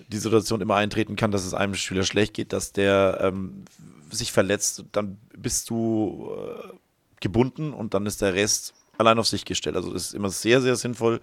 [0.10, 3.64] die Situation immer eintreten kann, dass es einem Schüler schlecht geht, dass der ähm,
[4.12, 6.74] sich verletzt, dann bist du äh,
[7.22, 9.76] gebunden und dann ist der Rest allein auf sich gestellt.
[9.76, 11.22] Also es ist immer sehr, sehr sinnvoll,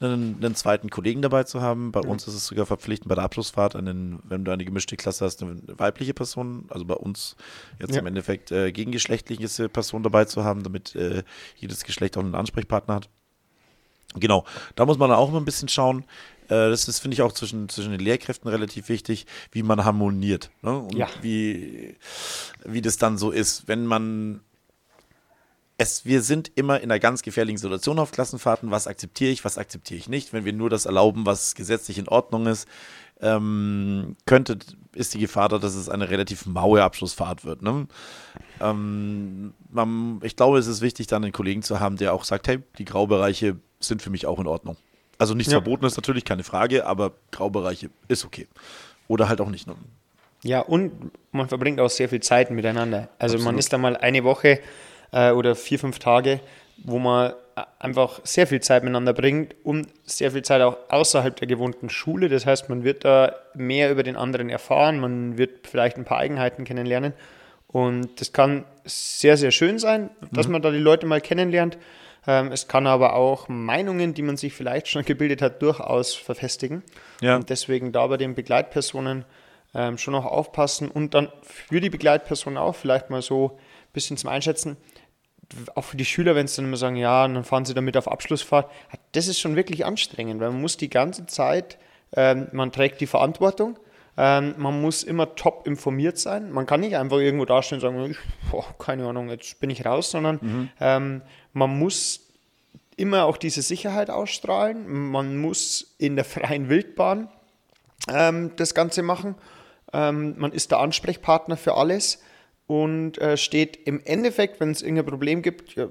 [0.00, 1.92] einen, einen zweiten Kollegen dabei zu haben.
[1.92, 5.24] Bei uns ist es sogar verpflichtend bei der Abschlussfahrt, einen, wenn du eine gemischte Klasse
[5.24, 7.36] hast, eine weibliche Person, also bei uns
[7.78, 8.00] jetzt Ja.
[8.00, 11.22] im Endeffekt äh, gegengeschlechtliche Person dabei zu haben, damit äh,
[11.56, 13.08] jedes Geschlecht auch einen Ansprechpartner hat.
[14.14, 16.04] Genau, da muss man auch immer ein bisschen schauen.
[16.48, 20.50] Äh, Das ist, finde ich, auch zwischen, zwischen den Lehrkräften relativ wichtig, wie man harmoniert.
[20.62, 20.76] Ne?
[20.78, 21.08] Und Ja.
[21.20, 21.96] wie,
[22.64, 23.68] wie das dann so ist.
[23.68, 24.40] Wenn man
[25.80, 28.70] es, wir sind immer in einer ganz gefährlichen Situation auf Klassenfahrten.
[28.70, 30.34] Was akzeptiere ich, was akzeptiere ich nicht?
[30.34, 32.68] Wenn wir nur das erlauben, was gesetzlich in Ordnung ist,
[33.22, 34.58] ähm, könnte,
[34.94, 37.62] ist die Gefahr da, dass es eine relativ maue Abschlussfahrt wird.
[37.62, 37.86] Ne?
[38.60, 42.46] Ähm, man, ich glaube, es ist wichtig, dann einen Kollegen zu haben, der auch sagt,
[42.48, 44.76] hey, die Graubereiche sind für mich auch in Ordnung.
[45.16, 45.60] Also nichts Ja.
[45.60, 48.48] verboten ist natürlich, keine Frage, aber Graubereiche ist okay.
[49.08, 49.66] Oder halt auch nicht.
[49.66, 49.76] Ne?
[50.42, 53.08] Ja, und man verbringt auch sehr viel Zeit miteinander.
[53.18, 53.60] Also man Absolut.
[53.60, 54.60] ist da mal eine Woche
[55.12, 56.40] äh, oder vier, fünf Tage,
[56.84, 57.32] wo man
[57.78, 62.28] einfach sehr viel Zeit miteinander bringt und sehr viel Zeit auch außerhalb der gewohnten Schule.
[62.28, 66.18] Das heißt, man wird da mehr über den anderen erfahren, man wird vielleicht ein paar
[66.18, 67.12] Eigenheiten kennenlernen.
[67.66, 71.78] Und das kann sehr, sehr schön sein, dass man da die Leute mal kennenlernt.
[72.26, 76.82] Ähm, es kann aber auch Meinungen, die man sich vielleicht schon gebildet hat, durchaus verfestigen.
[77.20, 77.36] Ja.
[77.36, 79.24] Und deswegen da bei den Begleitpersonen
[79.74, 84.16] ähm, schon auch aufpassen und dann für die Begleitperson auch vielleicht mal so ein bisschen
[84.16, 84.76] zum Einschätzen,
[85.74, 87.96] auch für die Schüler, wenn sie dann immer sagen, ja, und dann fahren sie damit
[87.96, 88.70] auf Abschlussfahrt,
[89.12, 91.78] das ist schon wirklich anstrengend, weil man muss die ganze Zeit,
[92.14, 93.78] ähm, man trägt die Verantwortung,
[94.16, 96.50] ähm, man muss immer top informiert sein.
[96.52, 98.18] Man kann nicht einfach irgendwo dastehen und sagen, ich,
[98.50, 102.28] boah, keine Ahnung, jetzt bin ich raus, sondern ähm, man muss
[102.96, 104.86] immer auch diese Sicherheit ausstrahlen.
[105.10, 107.28] Man muss in der freien Wildbahn
[108.08, 109.36] ähm, das Ganze machen.
[109.92, 112.22] Ähm, man ist der Ansprechpartner für alles
[112.70, 115.88] und äh, steht im Endeffekt, wenn es irgendein Problem gibt, ja,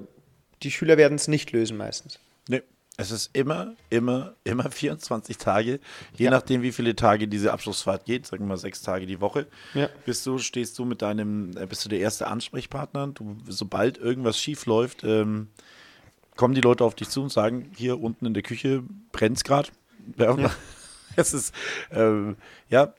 [0.63, 2.19] die Schüler werden es nicht lösen meistens.
[2.47, 2.61] Nee.
[2.95, 5.81] Es ist immer, immer, immer 24 Tage,
[6.15, 6.31] je Ja.
[6.31, 9.47] nachdem, wie viele Tage diese Abschlussfahrt geht, sagen wir mal sechs Tage die Woche.
[9.73, 9.89] Ja.
[10.05, 13.07] Bist du, stehst du mit deinem, äh, bist du der erste Ansprechpartner.
[13.07, 15.47] Du, sobald irgendwas schief läuft, ähm,
[16.37, 19.43] kommen die Leute auf dich zu und sagen, hier unten in der Küche brennt es
[19.43, 19.67] gerade.
[20.17, 20.37] Ja.
[21.15, 21.53] Es ist,
[21.91, 22.37] ähm,
[22.69, 22.93] ja,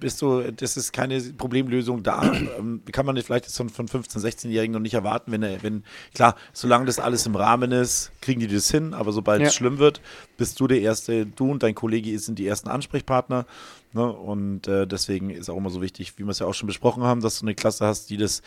[0.00, 2.32] bist du, das ist keine Problemlösung da.
[2.58, 6.86] Ähm, kann man vielleicht von, von 15-, 16-Jährigen noch nicht erwarten, wenn, wenn, klar, solange
[6.86, 9.48] das alles im Rahmen ist, kriegen die das hin, aber sobald Ja.
[9.48, 10.00] es schlimm wird,
[10.38, 13.46] bist du der erste, du und dein Kollege sind die ersten Ansprechpartner.
[13.92, 14.10] Ne?
[14.10, 17.02] Und äh, deswegen ist auch immer so wichtig, wie wir es ja auch schon besprochen
[17.02, 18.42] haben, dass du eine Klasse hast, die das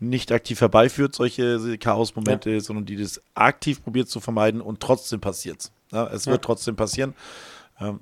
[0.00, 5.72] nicht aktiv herbeiführt, solche Chaos-Momente, sondern die das aktiv probiert zu vermeiden und trotzdem passiert's.
[5.92, 7.14] Ja, es wird trotzdem passieren.
[7.80, 8.00] Ähm,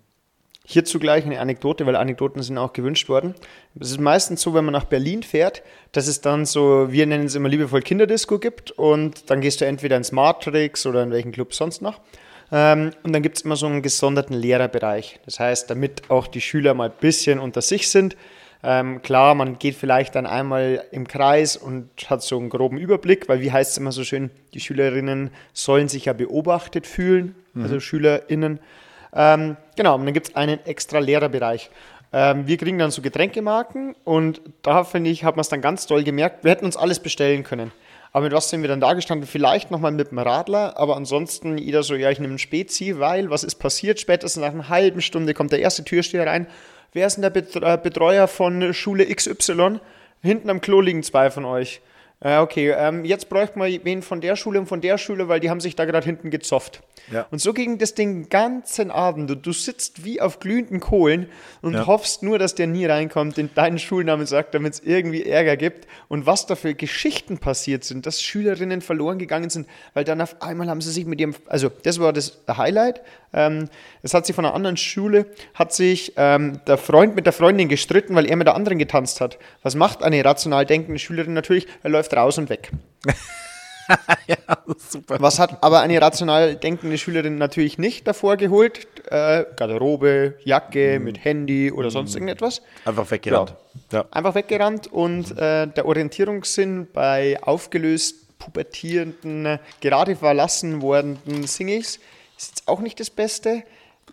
[0.68, 3.36] Hierzu gleich eine Anekdote, weil Anekdoten sind auch gewünscht worden.
[3.78, 7.26] Es ist meistens so, wenn man nach Berlin fährt, dass es dann so, wir nennen
[7.26, 11.30] es immer liebevoll Kinderdisco gibt und dann gehst du entweder ins Matrix oder in welchen
[11.30, 12.00] Club sonst noch.
[12.50, 15.20] Ähm, und dann gibt es immer so einen gesonderten Lehrerbereich.
[15.24, 18.16] Das heißt, damit auch die Schüler mal ein bisschen unter sich sind.
[18.64, 23.28] Ähm, klar, man geht vielleicht dann einmal im Kreis und hat so einen groben Überblick,
[23.28, 27.78] weil wie heißt es immer so schön, die Schülerinnen sollen sich ja beobachtet fühlen, also
[27.78, 28.58] SchülerInnen.
[29.14, 31.70] Ähm, genau, und dann gibt es einen extra Lehrerbereich.
[32.12, 35.86] Ähm, wir kriegen dann so Getränkemarken und da finde ich, hat man es dann ganz
[35.86, 37.72] toll gemerkt, wir hätten uns alles bestellen können.
[38.12, 39.26] Aber mit was sind wir dann da gestanden?
[39.26, 43.28] Vielleicht nochmal mit dem Radler, aber ansonsten jeder so, ja, ich nehme ein Spezi, weil
[43.28, 44.00] was ist passiert?
[44.00, 46.46] Spätestens nach einer halben Stunde kommt der erste Türsteher rein.
[46.94, 49.80] Wer ist denn der äh, Betreuer von Schule XY?
[50.22, 51.82] Hinten am Klo liegen zwei von euch.
[52.20, 55.40] Äh, okay, ähm, jetzt bräuchte man wen von der Schule und von der Schule, weil
[55.40, 56.80] die haben sich da gerade hinten gezofft.
[57.12, 57.26] Ja.
[57.30, 59.30] Und so ging das den ganzen Abend.
[59.30, 61.28] Du, du sitzt wie auf glühenden Kohlen
[61.62, 61.86] und Ja.
[61.86, 65.86] hoffst nur, dass der nie reinkommt, den deinen Schulnamen sagt, damit es irgendwie Ärger gibt.
[66.08, 70.42] Und was da für Geschichten passiert sind, dass Schülerinnen verloren gegangen sind, weil dann auf
[70.42, 73.02] einmal haben sie sich mit ihrem, also das war das Highlight.
[73.32, 73.68] Ähm,
[74.02, 77.68] es hat sich von einer anderen Schule, hat sich ähm, der Freund mit der Freundin
[77.68, 79.38] gestritten, weil er mit der anderen getanzt hat.
[79.62, 81.66] Was macht eine rational denkende Schülerin natürlich?
[81.82, 82.70] Er läuft raus und weg.
[84.76, 85.16] Super.
[85.20, 88.86] Was hat aber eine rational denkende Schülerin natürlich nicht davor geholt?
[89.10, 92.62] Äh, Garderobe, Jacke mit Handy oder sonst irgendetwas.
[92.84, 93.54] Einfach weggerannt.
[93.92, 94.04] Ja.
[94.10, 101.98] Einfach weggerannt und äh, der Orientierungssinn bei aufgelöst pubertierenden, gerade verlassen wordenden Singles
[102.36, 103.62] ist jetzt auch nicht das Beste.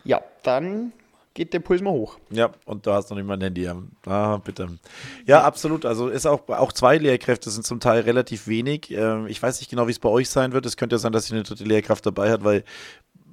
[0.04, 0.94] Ja, dann
[1.34, 2.20] geht der Puls mal hoch.
[2.30, 3.68] Ja, und du hast noch nicht mal ein Handy.
[4.06, 4.68] Ah, bitte.
[5.26, 5.86] Ja, absolut.
[5.86, 8.92] Also ist auch, auch zwei Lehrkräfte sind zum Teil relativ wenig.
[8.92, 10.66] Ähm, ich weiß nicht genau, wie es bei euch sein wird.
[10.66, 12.64] Es könnte ja sein, dass ihr eine dritte Lehrkraft dabei hat, weil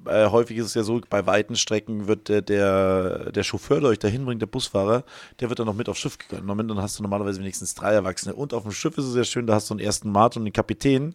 [0.06, 3.90] äh, häufig ist es ja so, bei weiten Strecken wird der, der, der Chauffeur, der
[3.90, 5.04] euch dahin bringt, der Busfahrer,
[5.40, 6.46] der wird dann noch mit aufs Schiff gegangen.
[6.68, 8.34] Dann hast du normalerweise wenigstens drei Erwachsene.
[8.34, 10.42] Und auf dem Schiff ist es sehr schön, da hast du einen ersten Mart und
[10.42, 11.14] einen Kapitän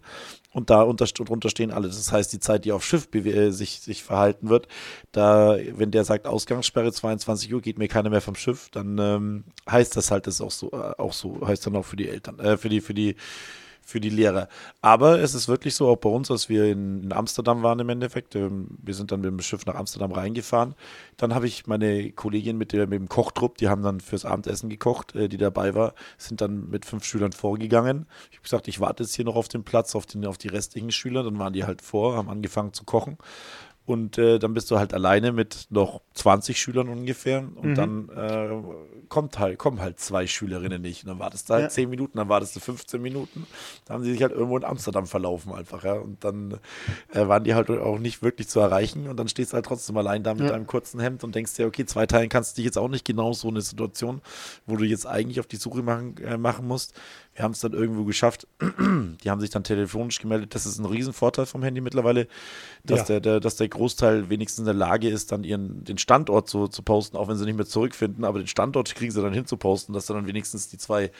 [0.52, 1.88] und da unter, drunter stehen alle.
[1.88, 4.68] Das heißt, die Zeit, die auf Schiff äh, sich, sich verhalten wird,
[5.12, 9.44] da, wenn der sagt, Ausgangssperre 22 Uhr, geht mir keiner mehr vom Schiff, dann ähm,
[9.70, 12.08] heißt das halt, das ist auch so, äh, auch so, heißt dann auch für die
[12.08, 13.16] Eltern, äh, für die, für die,
[13.86, 14.50] für die Lehrer.
[14.82, 17.88] Aber es ist wirklich so, auch bei uns, als wir in, in Amsterdam waren im
[17.90, 20.74] Endeffekt, ähm, wir sind dann mit dem Schiff nach Amsterdam reingefahren,
[21.18, 24.70] dann habe ich meine Kollegin mit, der, mit dem Kochtrupp, die haben dann fürs Abendessen
[24.70, 28.08] gekocht, äh, die dabei war, sind dann mit fünf Schülern vorgegangen.
[28.32, 30.48] Ich habe gesagt, ich warte jetzt hier noch auf den Platz, auf, den, auf die
[30.48, 33.18] restlichen Schüler, dann waren die halt vor, haben angefangen zu kochen.
[33.86, 37.44] Und äh, dann bist du halt alleine mit noch 20 Schülern ungefähr.
[37.56, 38.50] Und dann äh,
[39.10, 41.04] kommt halt, kommen halt zwei Schülerinnen nicht.
[41.04, 41.70] Und dann wartest du halt Ja.
[41.70, 43.46] 10 Minuten, dann wartest du 15 Minuten.
[43.86, 45.94] Da haben sie sich halt irgendwo in Amsterdam verlaufen einfach, ja.
[45.94, 46.60] Und dann
[47.14, 49.08] äh, waren die halt auch nicht wirklich zu erreichen.
[49.08, 50.50] Und dann stehst du halt trotzdem allein da mit Ja.
[50.50, 53.06] deinem kurzen Hemd und denkst dir, okay, zwei Teilen kannst du dich jetzt auch nicht
[53.06, 54.22] genau so eine Situation,
[54.66, 57.00] wo du jetzt eigentlich auf die Suche machen, äh, machen musst.
[57.36, 58.48] Wir haben es dann irgendwo geschafft.
[58.80, 60.56] Die haben sich dann telefonisch gemeldet.
[60.56, 62.28] Das ist ein Riesenvorteil vom Handy mittlerweile,
[62.86, 63.06] dass, Ja.
[63.06, 66.68] der, der, dass der Großteil wenigstens in der Lage ist, dann ihren den Standort so
[66.70, 68.24] zu posten, auch wenn sie nicht mehr zurückfinden.
[68.24, 71.12] Aber den Standort kriegen sie dann hin zu posten, dass dann wenigstens die zwei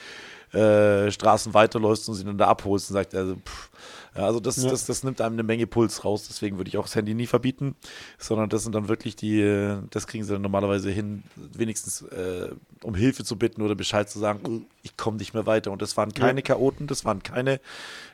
[0.56, 3.70] äh, Straßen weiterläufst und sie dann da abholst und sagt, also, pff,
[4.16, 4.70] ja, also das, Ja.
[4.70, 6.26] das, das nimmt einem eine Menge Puls raus.
[6.28, 7.74] Deswegen würde ich auch das Handy nie verbieten,
[8.18, 12.48] sondern das sind dann wirklich die, das kriegen sie dann normalerweise hin, wenigstens äh,
[12.82, 15.70] um Hilfe zu bitten oder Bescheid zu sagen, "Oh, ich komme nicht mehr weiter.
[15.70, 17.60] Und das waren keine Chaoten, das waren keine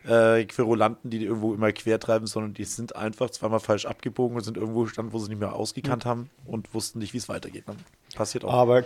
[0.05, 4.43] äh, Querulanten, die irgendwo immer quer treiben, sondern die sind einfach zweimal falsch abgebogen und
[4.43, 7.65] sind irgendwo gestanden, wo sie nicht mehr ausgekannt haben und wussten nicht, wie es weitergeht.
[8.17, 8.53] Passiert auch.
[8.53, 8.85] Aber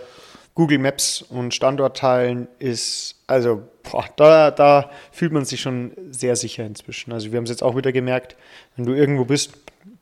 [0.57, 6.35] Google Maps und Standort teilen ist, also boah, da, da fühlt man sich schon sehr
[6.35, 7.13] sicher inzwischen.
[7.13, 8.35] Also wir haben es jetzt auch wieder gemerkt,
[8.75, 9.53] wenn du irgendwo bist,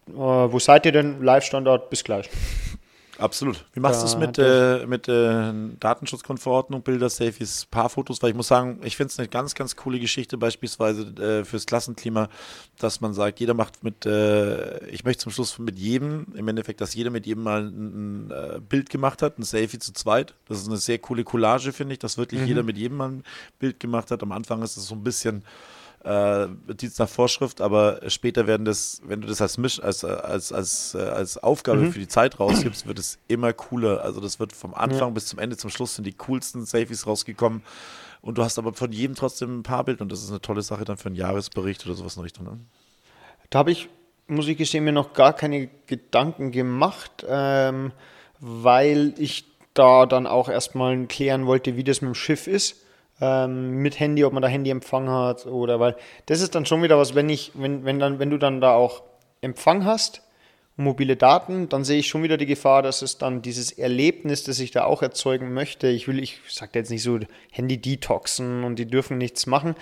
[0.08, 1.22] äh, wo seid ihr denn?
[1.22, 2.30] Live-Standort, bis gleich.
[3.17, 3.63] Absolut.
[3.73, 8.21] Wie machst du es mit, das- äh, mit äh, Datenschutzgrundverordnung, Bilder, Selfies, Paarfotos?
[8.21, 11.65] Weil ich muss sagen, ich finde es eine ganz, ganz coole Geschichte, beispielsweise äh, fürs
[11.65, 12.30] Klassenklima,
[12.78, 16.82] dass man sagt, jeder macht mit, äh, ich möchte zum Schluss mit jedem, im Endeffekt,
[16.82, 20.34] dass jeder mit jedem mal ein, ein äh, Bild gemacht hat, ein Selfie zu zweit.
[20.47, 23.23] Das ist eine sehr coole Collage, finde ich, dass wirklich jeder mit jedem mal ein
[23.60, 24.23] Bild gemacht hat.
[24.23, 25.43] Am Anfang ist es so ein bisschen
[26.06, 30.52] äh, Dienst nach Vorschrift, aber später werden das, wenn du das als Misch, als, als,
[30.52, 34.04] als, äh, als Aufgabe für die Zeit rausgibst, wird es immer cooler.
[34.04, 37.63] Also das wird vom Anfang bis zum Ende, zum Schluss sind die coolsten Selfies rausgekommen.
[38.22, 40.62] Und du hast aber von jedem trotzdem ein paar Bild und das ist eine tolle
[40.62, 42.46] Sache dann für einen Jahresbericht oder sowas in Richtung.
[42.46, 42.60] Ne?
[43.50, 43.89] Da habe ich,
[44.28, 47.91] muss ich gestehen, mir noch gar keine Gedanken gemacht, ähm,
[48.39, 52.78] weil ich da dann auch erstmal klären wollte, wie das mit dem Schiff ist.
[53.21, 56.97] Ähm, mit Handy, ob man da Handyempfang hat oder weil das ist dann schon wieder
[56.97, 59.04] was, wenn ich, wenn, wenn dann, wenn du dann da auch
[59.39, 60.21] Empfang hast,
[60.78, 64.60] mobile Daten, dann sehe ich schon wieder die Gefahr, dass es dann dieses Erlebnis, das
[64.60, 67.17] ich da auch erzeugen möchte, ich will, ich sage jetzt nicht so
[67.51, 69.75] Handy detoxen und die dürfen nichts machen,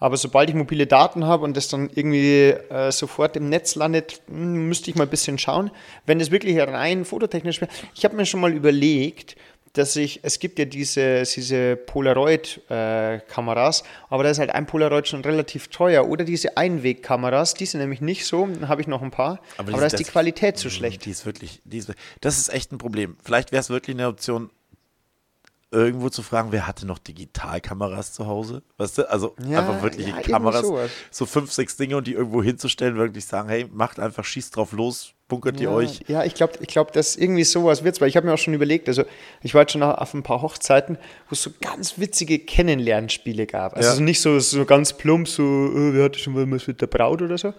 [0.00, 4.22] aber sobald ich mobile Daten habe und das dann irgendwie äh, sofort im Netz landet,
[4.26, 5.70] hm, müsste ich mal ein bisschen schauen.
[6.06, 9.36] Wenn es wirklich rein fototechnisch wäre, ich habe mir schon mal überlegt,
[9.72, 15.22] dass ich, es gibt ja diese, diese Polaroid-Kameras, aber da ist halt ein Polaroid schon
[15.22, 16.08] relativ teuer.
[16.08, 19.72] Oder diese Einwegkameras, die sind nämlich nicht so, dann habe ich noch ein paar, aber,
[19.72, 21.04] aber da ist die Qualität zu so schlecht.
[21.04, 23.16] Die ist wirklich, die ist, das ist echt ein Problem.
[23.22, 24.50] Vielleicht wäre es wirklich eine Option,
[25.72, 28.62] irgendwo zu fragen, wer hatte noch Digitalkameras zu Hause?
[28.76, 30.66] Weißt du, also ja, einfach wirkliche ja, Kameras,
[31.10, 34.72] so fünf, sechs Dinge und die irgendwo hinzustellen, wirklich sagen, hey, macht einfach, schießt drauf
[34.72, 36.00] los, bunkert ja, ihr euch.
[36.08, 38.54] Ja, ich glaube, ich glaub, dass irgendwie sowas wird weil ich habe mir auch schon
[38.54, 39.04] überlegt, also
[39.42, 40.96] ich war jetzt schon auf ein paar Hochzeiten,
[41.28, 43.76] wo es so ganz witzige Kennenlernspiele gab.
[43.76, 44.00] Also ja.
[44.00, 47.22] nicht so, so ganz plump, so, oh, wer hatte schon mal was mit der Braut
[47.22, 47.54] oder so,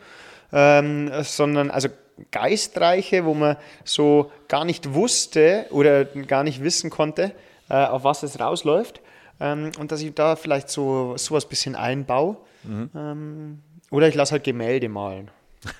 [0.51, 1.87] ähm, sondern also
[2.31, 7.31] geistreiche, wo man so gar nicht wusste oder gar nicht wissen konnte,
[7.75, 9.01] auf was es rausläuft.
[9.39, 12.37] Ähm, und dass ich da vielleicht so sowas ein bisschen einbaue.
[12.63, 12.89] Mhm.
[12.95, 15.31] Ähm, oder ich lasse halt Gemälde malen.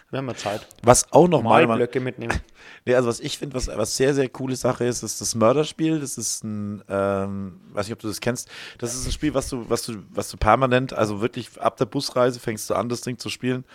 [0.10, 0.68] Wir haben ja Zeit.
[0.84, 2.40] Was auch noch mal Malblöcke mitnehmen.
[2.86, 6.00] nee, also was ich finde, was, was sehr, sehr coole Sache ist, ist das Mörderspiel.
[6.00, 8.50] Das ist ein, ähm, weiß nicht, ob du das kennst.
[8.78, 11.86] Das ist ein Spiel, was du, was du, was du permanent, also wirklich ab der
[11.86, 13.66] Busreise fängst du an, das Ding zu spielen.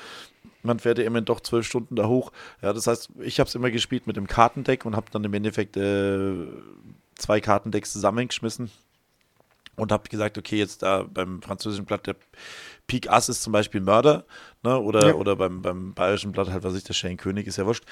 [0.62, 2.30] Man fährt ja immer doch zwölf Stunden da hoch.
[2.62, 5.34] Ja, das heißt, ich habe es immer gespielt mit dem Kartendeck und habe dann im
[5.34, 6.46] Endeffekt äh,
[7.16, 8.70] zwei Kartendecks zusammengeschmissen
[9.76, 12.16] und habe gesagt, okay, jetzt da beim französischen Blatt der
[12.86, 14.24] Pik Ass ist zum Beispiel Mörder,
[14.62, 14.78] ne?
[14.78, 15.14] oder, ja.
[15.14, 17.84] oder beim, beim bayerischen Blatt halt, was ich, der Schellen König ist ja wurscht.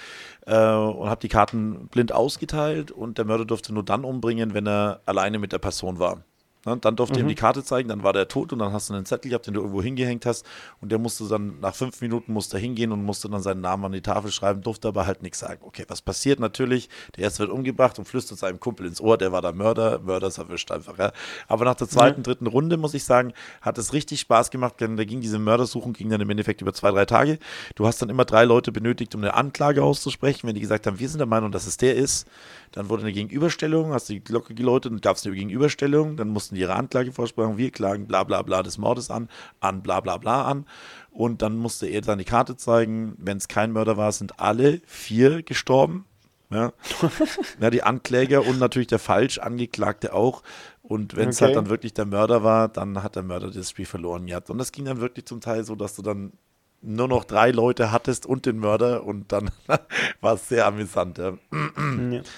[0.46, 4.66] Äh, und habe die Karten blind ausgeteilt und der Mörder durfte nur dann umbringen, wenn
[4.66, 6.24] er alleine mit der Person war.
[6.66, 6.76] Ne?
[6.78, 7.26] Dann durfte mhm.
[7.26, 9.46] ihm die Karte zeigen, dann war der tot und dann hast du einen Zettel gehabt,
[9.46, 10.46] den du irgendwo hingehängt hast
[10.80, 13.92] und der musste dann nach fünf Minuten musste hingehen und musste dann seinen Namen an
[13.92, 15.60] die Tafel schreiben, durfte aber halt nichts sagen.
[15.62, 16.88] Okay, was passiert natürlich?
[17.16, 20.28] Der erste wird umgebracht und flüstert seinem Kumpel ins Ohr, der war der Mörder, Mörder
[20.28, 20.98] ist erwischt einfach.
[20.98, 21.12] Ja.
[21.48, 22.24] Aber nach der zweiten, mhm.
[22.24, 25.92] dritten Runde, muss ich sagen, hat es richtig Spaß gemacht, denn da ging diese Mördersuchung
[25.92, 27.38] ging dann im Endeffekt über zwei, drei Tage.
[27.74, 30.46] Du hast dann immer drei Leute benötigt, um eine Anklage auszusprechen.
[30.46, 32.26] Wenn die gesagt haben, wir sind der Meinung, dass es der ist,
[32.72, 36.16] dann wurde eine Gegenüberstellung, hast die Glocke geläutet und gab es eine Gegenüberstellung.
[36.16, 37.58] Dann mussten die ihre Anklage vorsprechen.
[37.58, 39.28] Wir klagen bla bla bla des Mordes an,
[39.60, 40.66] an bla bla bla an.
[41.10, 43.14] Und dann musste er seine Karte zeigen.
[43.18, 46.06] Wenn es kein Mörder war, sind alle vier gestorben.
[46.50, 46.72] Ja.
[47.60, 50.42] ja, die Ankläger und natürlich der falsch Angeklagte auch.
[50.82, 51.46] Und wenn es okay.
[51.46, 54.50] halt dann wirklich der Mörder war, dann hat der Mörder das Spiel verloren gehabt.
[54.50, 56.32] Und das ging dann wirklich zum Teil so, dass du dann
[56.82, 59.50] nur noch drei Leute hattest und den Mörder und dann
[60.20, 61.18] war es sehr amüsant.
[61.18, 61.32] Ja.
[62.10, 62.20] ja.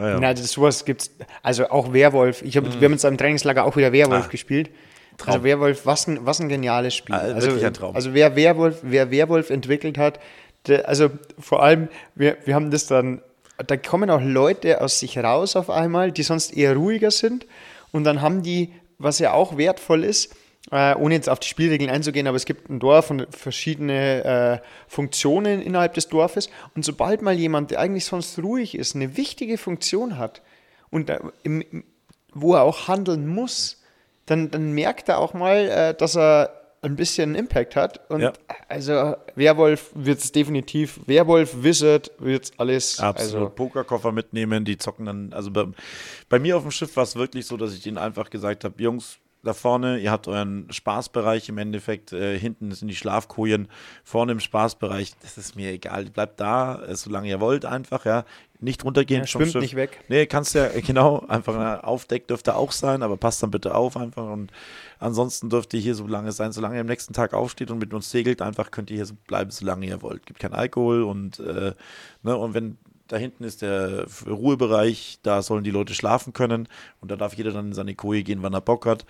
[0.00, 0.20] Ja, ja.
[0.20, 1.10] Na, das sowas gibt's.
[1.42, 2.42] Also auch Werwolf.
[2.42, 2.80] Ich hab, mhm.
[2.80, 4.28] Wir haben uns im Trainingslager auch wieder Werwolf ah.
[4.28, 4.70] gespielt.
[5.16, 5.34] Traum.
[5.34, 7.14] Also Werwolf, was ein, was ein geniales Spiel.
[7.14, 7.94] Ah, also, ein Traum.
[7.94, 10.18] also wer Werwolf, wer Werwolf entwickelt hat,
[10.66, 13.20] der, also vor allem, wir, wir haben das dann,
[13.66, 17.46] da kommen auch Leute aus sich raus auf einmal, die sonst eher ruhiger sind.
[17.92, 20.34] Und dann haben die, was ja auch wertvoll ist,
[20.70, 24.24] äh, ohne jetzt auf die Spielregeln einzugehen, aber es gibt ein Dorf und verschiedene
[24.62, 26.50] äh, Funktionen innerhalb des Dorfes.
[26.74, 30.42] Und sobald mal jemand, der eigentlich sonst ruhig ist, eine wichtige Funktion hat
[30.90, 31.84] und äh, im,
[32.32, 33.82] wo er auch handeln muss,
[34.26, 38.08] dann, dann merkt er auch mal, äh, dass er ein bisschen Impact hat.
[38.10, 38.32] Und ja.
[38.68, 43.00] also Werwolf wird es definitiv, Werwolf, Wizard wird es alles.
[43.00, 43.34] Absolut.
[43.34, 45.32] Also, Pokerkoffer mitnehmen, die zocken dann.
[45.32, 45.66] Also bei,
[46.28, 48.80] bei mir auf dem Schiff war es wirklich so, dass ich ihnen einfach gesagt habe,
[48.82, 53.68] Jungs, da vorne, ihr habt euren Spaßbereich im Endeffekt, äh, hinten sind die Schlafkojen,
[54.04, 58.24] vorne im Spaßbereich, das ist mir egal, bleibt da, äh, solange ihr wollt einfach, ja,
[58.60, 59.22] nicht runtergehen.
[59.22, 60.04] Ja, schwimmt nicht weg.
[60.08, 63.96] Nee, kannst ja, genau, einfach ein Aufdeck dürfte auch sein, aber passt dann bitte auf
[63.96, 64.52] einfach und
[64.98, 67.94] ansonsten dürft ihr hier so lange sein, solange ihr am nächsten Tag aufsteht und mit
[67.94, 70.26] uns segelt, einfach könnt ihr hier so bleiben, solange ihr wollt.
[70.26, 71.72] Gibt kein Alkohol und, äh,
[72.22, 72.76] ne, und wenn
[73.10, 76.68] da hinten ist der Ruhebereich, da sollen die Leute schlafen können
[77.00, 79.04] und da darf jeder dann in seine Koje gehen, wann er Bock hat.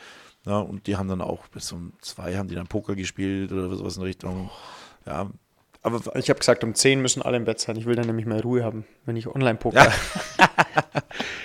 [0.46, 3.68] Ja, und die haben dann auch bis um zwei haben die dann Poker gespielt oder
[3.76, 4.50] sowas in Richtung.
[5.04, 5.30] Ja,
[5.82, 7.76] aber ich habe gesagt, um 10 müssen alle im Bett sein.
[7.76, 9.84] Ich will dann nämlich mehr Ruhe haben, wenn ich online poker.
[9.84, 9.92] Ja.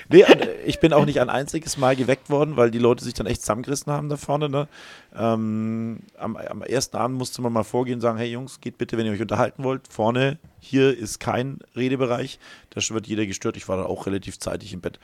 [0.09, 3.13] nee, äh, ich bin auch nicht ein einziges Mal geweckt worden, weil die Leute sich
[3.13, 4.49] dann echt zusammengerissen haben da vorne.
[4.49, 4.67] Ne?
[5.15, 8.97] Ähm, am, am, ersten Abend musste man mal vorgehen und sagen: Hey Jungs, geht bitte,
[8.97, 9.87] wenn ihr euch unterhalten wollt.
[9.87, 12.39] Vorne, hier ist kein Redebereich.
[12.71, 13.57] Da wird jeder gestört.
[13.57, 14.99] Ich war dann auch relativ zeitig im Bett.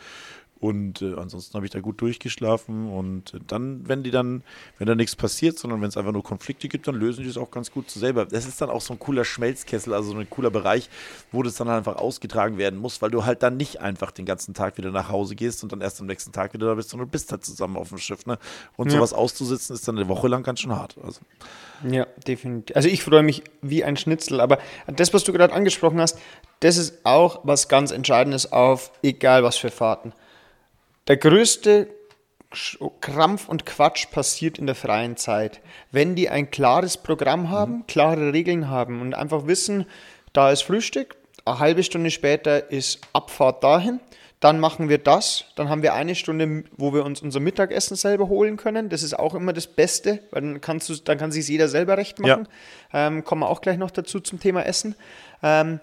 [0.62, 2.88] Und äh, ansonsten habe ich da gut durchgeschlafen.
[2.88, 4.44] Und dann, wenn die dann,
[4.78, 7.38] wenn da nichts passiert, sondern wenn es einfach nur Konflikte gibt, dann lösen die es
[7.38, 8.28] auch ganz gut selber.
[8.28, 10.88] Das ist dann auch so ein cooler Schmelzkessel, also so ein cooler Bereich,
[11.32, 14.54] wo das dann einfach ausgetragen werden muss, weil du halt dann nicht einfach den ganzen
[14.54, 17.08] Tag wieder nach Hause gehst und dann erst am nächsten Tag wieder da bist, sondern
[17.08, 18.28] du bist halt zusammen auf dem Schiff.
[18.28, 18.38] Ne?
[18.78, 18.98] Und ja.
[18.98, 20.96] sowas auszusitzen ist dann eine Woche lang ganz schön hart.
[21.04, 21.22] Also.
[21.90, 22.76] Ja, definitiv.
[22.76, 26.20] Also ich freue mich wie ein Schnitzel, aber das, was du gerade angesprochen hast,
[26.60, 30.14] das ist auch was ganz Entscheidendes auf egal was für Fahrten.
[31.08, 31.88] Der größte
[33.00, 35.62] Krampf und Quatsch passiert in der freien Zeit.
[35.92, 37.88] Wenn die ein klares Programm haben, mhm.
[37.88, 39.86] klare Regeln haben und einfach wissen,
[40.34, 44.00] da ist Frühstück, eine halbe Stunde später ist Abfahrt dahin,
[44.42, 45.46] Dann machen wir das.
[45.56, 48.90] Dann haben wir eine Stunde, wo wir uns unser Mittagessen selber holen können.
[48.90, 51.96] Das ist auch immer das Beste, weil dann, kannst du, dann kann sich jeder selber
[51.96, 52.48] recht machen.
[52.92, 53.08] Ja.
[53.08, 54.96] Ähm, kommen wir auch gleich noch dazu zum Thema Essen.
[55.44, 55.80] Ähm,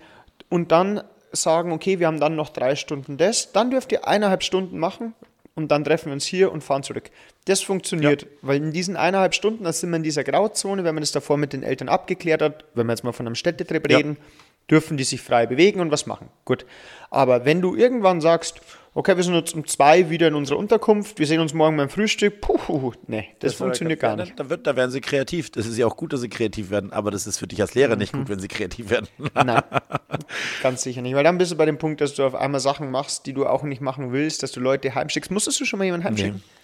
[0.49, 1.03] und dann
[1.33, 3.53] sagen, okay, wir haben dann noch drei Stunden das.
[3.53, 5.15] Dann dürft ihr eineinhalb Stunden machen
[5.55, 7.11] und dann treffen wir uns hier und fahren zurück.
[7.47, 8.29] Das funktioniert, ja.
[8.43, 11.37] weil in diesen eineinhalb Stunden, da sind wir in dieser Grauzone, wenn man das davor
[11.37, 13.97] mit den Eltern abgeklärt hat, wenn wir jetzt mal von einem Städtetrip ja.
[13.97, 14.17] reden,
[14.71, 16.29] dürfen die sich frei bewegen und was machen.
[16.45, 16.67] Gut.
[17.11, 18.61] Aber wenn du irgendwann sagst,
[18.95, 21.89] okay, wir sind jetzt um zwei wieder in unserer Unterkunft, wir sehen uns morgen beim
[21.89, 24.39] Frühstück, puh, nee, das, das funktioniert gar nicht.
[24.39, 25.51] Da, wird, da werden sie kreativ.
[25.51, 27.75] Das ist ja auch gut, dass sie kreativ werden, aber das ist für dich als
[27.75, 27.99] Lehrer mhm.
[28.01, 29.09] nicht gut, wenn sie kreativ werden.
[29.35, 29.63] Nein,
[30.63, 32.91] ganz sicher nicht, weil dann bist du bei dem Punkt, dass du auf einmal Sachen
[32.91, 35.31] machst, die du auch nicht machen willst, dass du Leute heimschickst.
[35.31, 36.43] Musstest du schon mal jemanden heimschicken?
[36.45, 36.59] Nee.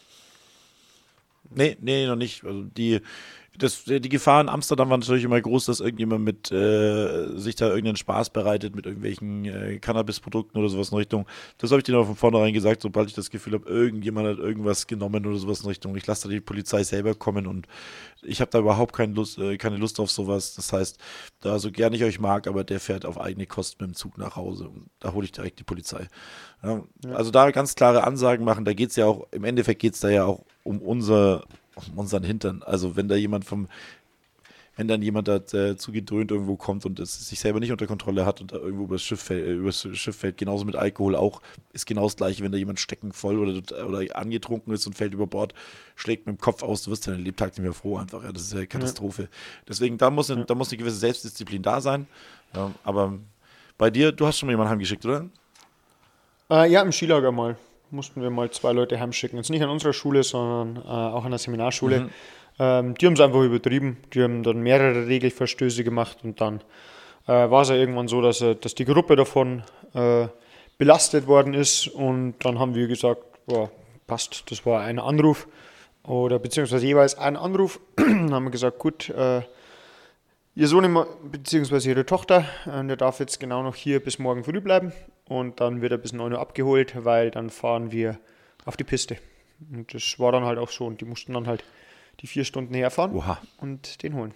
[1.55, 2.45] Nee, nee, noch nicht.
[2.45, 3.01] Also die,
[3.59, 7.69] das, die Gefahr in Amsterdam war natürlich immer groß, dass irgendjemand mit äh, sich da
[7.69, 11.27] irgendeinen Spaß bereitet mit irgendwelchen äh, Cannabis-Produkten oder sowas in Richtung.
[11.59, 14.39] Das habe ich denen auch von vornherein gesagt, sobald ich das Gefühl habe, irgendjemand hat
[14.39, 15.95] irgendwas genommen oder sowas in Richtung.
[15.97, 17.69] Ich lasse da die Polizei selber kommen und
[18.23, 20.55] ich habe da überhaupt keine Lust, äh, keine Lust auf sowas.
[20.55, 20.99] Das heißt,
[21.41, 24.19] da so gern ich euch mag, aber der fährt auf eigene Kosten mit dem Zug
[24.19, 26.09] nach Hause und da hole ich direkt die Polizei.
[26.63, 27.13] Ja, ja.
[27.13, 30.01] Also da ganz klare Ansagen machen, da geht es ja auch, im Endeffekt geht es
[30.01, 31.45] da ja auch um unser
[31.77, 32.63] um unseren Hintern.
[32.63, 33.69] Also wenn da jemand vom,
[34.77, 38.27] wenn dann jemand dazu äh, gedröhnt irgendwo kommt und es sich selber nicht unter Kontrolle
[38.27, 41.41] hat und da irgendwo übers Schiff, fällt, äh, übers Schiff fällt, genauso mit Alkohol auch,
[41.73, 45.15] ist genau das gleiche, wenn da jemand stecken voll oder, oder angetrunken ist und fällt
[45.15, 45.55] über Bord,
[45.95, 48.25] schlägt mit dem Kopf aus, du wirst deinen Lebtag nicht mehr froh einfach.
[48.25, 49.23] Ja, das ist ja eine Katastrophe.
[49.23, 49.29] Ja.
[49.69, 52.07] Deswegen, da muss, da muss eine gewisse Selbstdisziplin da sein.
[52.55, 53.19] Ja, aber
[53.79, 55.29] bei dir, du hast schon mal jemanden heimgeschickt, oder?
[56.51, 57.57] Äh, ja, im Skilager mal
[57.95, 59.39] mussten wir mal zwei Leute heimschicken.
[59.39, 62.01] Jetzt nicht an unserer Schule, sondern äh, auch an der Seminarschule.
[62.01, 62.11] Mhm.
[62.59, 63.99] Ähm, die haben es einfach übertrieben.
[64.13, 66.61] Die haben dann mehrere Regelverstöße gemacht und dann
[67.27, 69.63] äh, war es ja irgendwann so, dass, äh, dass die Gruppe davon
[69.95, 70.27] äh,
[70.77, 73.71] belastet worden ist und dann haben wir gesagt, boah,
[74.07, 75.47] passt, das war ein Anruf
[76.03, 77.81] oder beziehungsweise jeweils ein Anruf.
[77.97, 79.43] dann haben wir gesagt, gut, äh,
[80.57, 84.61] ihr Sohn beziehungsweise ihre Tochter, äh, der darf jetzt genau noch hier bis morgen früh
[84.61, 84.93] bleiben
[85.29, 88.19] und dann wird er bis 9 Uhr abgeholt, weil dann fahren wir
[88.65, 89.17] auf die Piste.
[89.73, 91.65] Und das war dann halt auch so und die mussten dann halt
[92.21, 93.39] die vier Stunden herfahren Oha.
[93.59, 94.35] und den holen.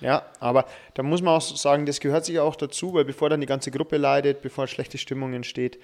[0.00, 3.40] Ja, aber da muss man auch sagen, das gehört sich auch dazu, weil bevor dann
[3.40, 5.78] die ganze Gruppe leidet, bevor schlechte Stimmung entsteht,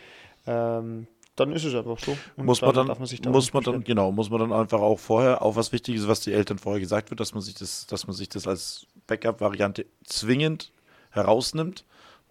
[0.46, 2.16] ähm, dann ist es einfach so.
[2.36, 5.00] Und muss man dann, man da muss man dann, genau, muss man dann einfach auch
[5.00, 7.86] vorher, auch was wichtig ist, was die Eltern vorher gesagt wird, dass man sich das,
[7.88, 10.70] dass man sich das als Backup-Variante zwingend
[11.10, 11.84] herausnimmt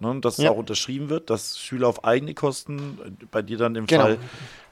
[0.03, 0.45] Ne, dass ja.
[0.45, 4.03] es auch unterschrieben wird, dass Schüler auf eigene Kosten, bei dir dann im genau.
[4.03, 4.17] Fall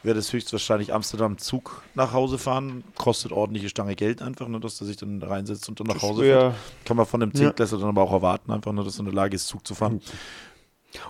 [0.03, 4.81] wäre das höchstwahrscheinlich Amsterdam Zug nach Hause fahren, kostet ordentliche Stange Geld einfach, ne, dass
[4.81, 6.55] er sich dann reinsetzt und dann nach Hause fährt.
[6.83, 7.81] Kann man von dem Zehntklässler ja.
[7.81, 10.01] dann aber auch erwarten, einfach nur, dass er in der Lage ist, Zug zu fahren.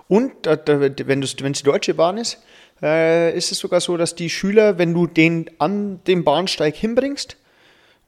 [0.07, 2.37] Und wenn es die Deutsche Bahn ist,
[2.81, 7.37] äh, ist es sogar so, dass die Schüler, wenn du den an den Bahnsteig hinbringst,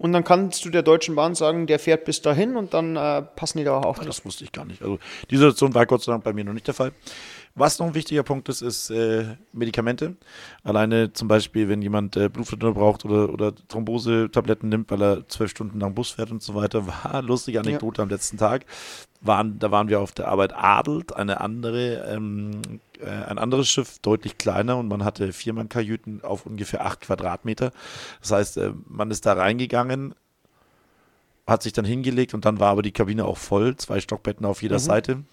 [0.03, 3.21] und dann kannst du der Deutschen Bahn sagen, der fährt bis dahin und dann äh,
[3.21, 3.99] passen die da auch auf.
[4.01, 4.81] Das wusste ich gar nicht.
[4.81, 4.99] Also
[5.31, 6.91] die Situation war Gott sei Dank bei mir noch nicht der Fall.
[7.55, 10.15] Was noch ein wichtiger Punkt ist, ist äh, Medikamente.
[10.63, 15.51] Alleine zum Beispiel, wenn jemand äh, Blutverdünner braucht oder, oder Thrombose-Tabletten nimmt, weil er zwölf
[15.51, 18.03] Stunden lang Bus fährt und so weiter, war lustige Anekdote ja.
[18.03, 18.65] am letzten Tag.
[19.21, 22.61] Waren, da waren wir auf der Arbeit Adelt, eine andere, ähm,
[22.99, 27.71] äh, ein anderes Schiff, deutlich kleiner und man hatte Viermann-Kajüten auf ungefähr acht Quadratmeter.
[28.19, 30.15] Das heißt, äh, man ist da reingegangen,
[31.45, 34.63] hat sich dann hingelegt und dann war aber die Kabine auch voll, zwei Stockbetten auf
[34.63, 34.83] jeder mhm.
[34.83, 35.23] Seite.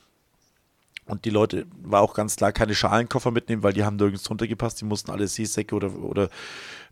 [1.06, 4.46] Und die Leute war auch ganz klar keine Schalenkoffer mitnehmen, weil die haben nirgends drunter
[4.46, 4.80] gepasst.
[4.80, 6.28] Die mussten alle Seesäcke oder, oder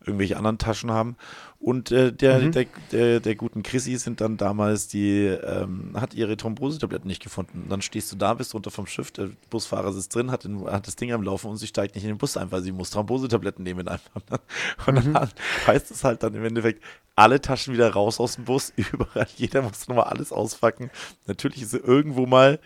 [0.05, 1.17] irgendwelche anderen Taschen haben.
[1.61, 2.53] Und äh, der, mhm.
[2.53, 7.63] der, der, der, guten Chrissy sind dann damals, die ähm, hat ihre Thrombosetabletten nicht gefunden.
[7.63, 10.65] Und dann stehst du da, bist runter vom Schiff, der Busfahrer sitzt drin, hat, den,
[10.67, 12.71] hat das Ding am Laufen und sie steigt nicht in den Bus ein, weil sie
[12.71, 14.21] muss Thrombosetabletten nehmen einfach.
[14.87, 15.19] Und dann mhm.
[15.67, 16.83] heißt es halt dann im Endeffekt,
[17.17, 20.91] alle Taschen wieder raus aus dem Bus, überall, jeder muss nochmal alles auspacken.
[21.27, 22.61] Natürlich ist sie irgendwo mal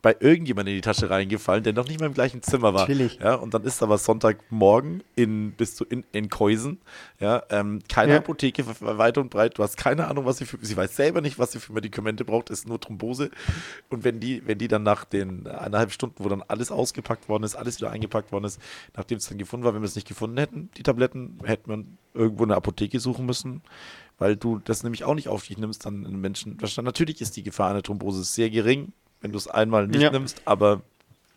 [0.00, 2.82] bei irgendjemandem in die Tasche reingefallen, der noch nicht mal im gleichen Zimmer war.
[2.82, 3.18] Natürlich.
[3.20, 6.78] Ja, und dann ist aber Sonntagmorgen in, bist du in, in Keusen,
[7.18, 8.18] ja, ähm, keine ja.
[8.18, 11.38] Apotheke weit und breit, du hast keine Ahnung, was sie für, sie weiß selber nicht,
[11.38, 13.30] was sie für Medikamente braucht, ist nur Thrombose.
[13.90, 17.42] Und wenn die, wenn die dann nach den eineinhalb Stunden, wo dann alles ausgepackt worden
[17.42, 18.60] ist, alles wieder eingepackt worden ist,
[18.96, 21.98] nachdem es dann gefunden war, wenn wir es nicht gefunden hätten, die Tabletten, hätte man
[22.14, 23.62] irgendwo eine Apotheke suchen müssen
[24.20, 26.58] weil du das nämlich auch nicht auf dich nimmst, dann einen Menschen.
[26.82, 30.10] Natürlich ist die Gefahr einer Thrombose sehr gering, wenn du es einmal nicht ja.
[30.10, 30.82] nimmst, aber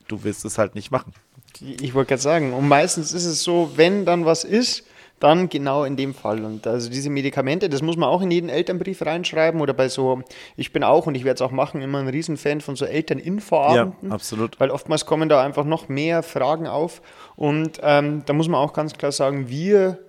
[0.07, 1.13] du willst es halt nicht machen.
[1.61, 4.83] Ich wollte gerade sagen, und meistens ist es so, wenn dann was ist,
[5.21, 6.43] dann genau in dem Fall.
[6.43, 10.21] Und also diese Medikamente, das muss man auch in jeden Elternbrief reinschreiben oder bei so,
[10.57, 14.09] ich bin auch und ich werde es auch machen, immer ein Riesenfan von so Elterninfoabenden.
[14.09, 14.59] Ja, absolut.
[14.59, 17.01] Weil oftmals kommen da einfach noch mehr Fragen auf.
[17.35, 19.99] Und ähm, da muss man auch ganz klar sagen, wir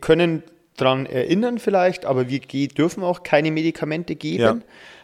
[0.00, 0.44] können
[0.76, 4.42] daran erinnern vielleicht, aber wir dürfen auch keine Medikamente geben.
[4.42, 4.56] Ja.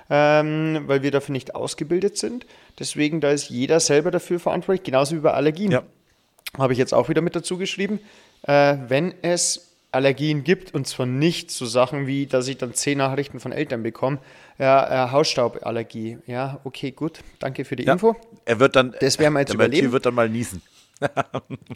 [0.09, 2.47] Ähm, weil wir dafür nicht ausgebildet sind.
[2.79, 5.73] Deswegen, da ist jeder selber dafür verantwortlich, genauso wie bei Allergien.
[5.73, 5.83] Ja.
[6.57, 7.99] Habe ich jetzt auch wieder mit dazu geschrieben
[8.47, 12.99] äh, wenn es Allergien gibt, und zwar nicht so Sachen wie, dass ich dann zehn
[12.99, 14.19] Nachrichten von Eltern bekomme,
[14.59, 16.19] ja, äh, Hausstauballergie.
[16.27, 18.17] Ja, okay, gut, danke für die ja, Info.
[18.45, 19.93] Er wird dann, das werden wir jetzt der überleben.
[19.93, 20.63] wird dann mal niesen.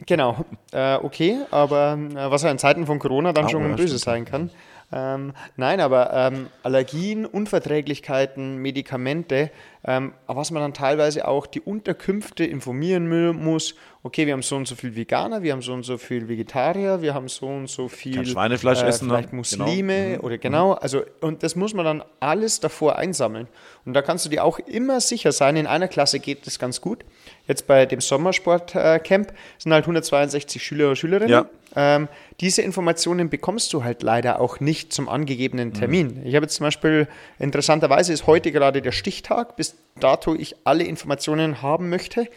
[0.07, 3.99] genau, äh, okay, aber äh, was ja in Zeiten von Corona dann oh, schon böse
[3.99, 4.51] sein kann.
[4.93, 9.51] Ähm, nein, aber ähm, Allergien, Unverträglichkeiten, Medikamente,
[9.85, 13.09] ähm, was man dann teilweise auch die Unterkünfte informieren
[13.43, 13.75] muss.
[14.03, 17.03] Okay, wir haben so und so viel Veganer, wir haben so und so viel Vegetarier,
[17.03, 19.15] wir haben so und so viel Kein Schweinefleisch äh, essen, ne?
[19.15, 20.23] vielleicht Muslime genau.
[20.23, 20.73] oder genau.
[20.73, 23.47] Also und das muss man dann alles davor einsammeln.
[23.85, 25.57] Und da kannst du dir auch immer sicher sein.
[25.57, 27.05] In einer Klasse geht das ganz gut.
[27.47, 31.31] Jetzt bei dem Sommersportcamp sind halt 162 Schüler und Schülerinnen.
[31.31, 31.47] Ja.
[31.77, 32.09] Ähm,
[32.41, 36.21] diese Informationen bekommst du halt leider auch nicht zum angegebenen Termin.
[36.21, 36.27] Mhm.
[36.27, 37.07] Ich habe jetzt zum Beispiel,
[37.39, 42.29] interessanterweise ist heute gerade der Stichtag, bis dato ich alle Informationen haben möchte.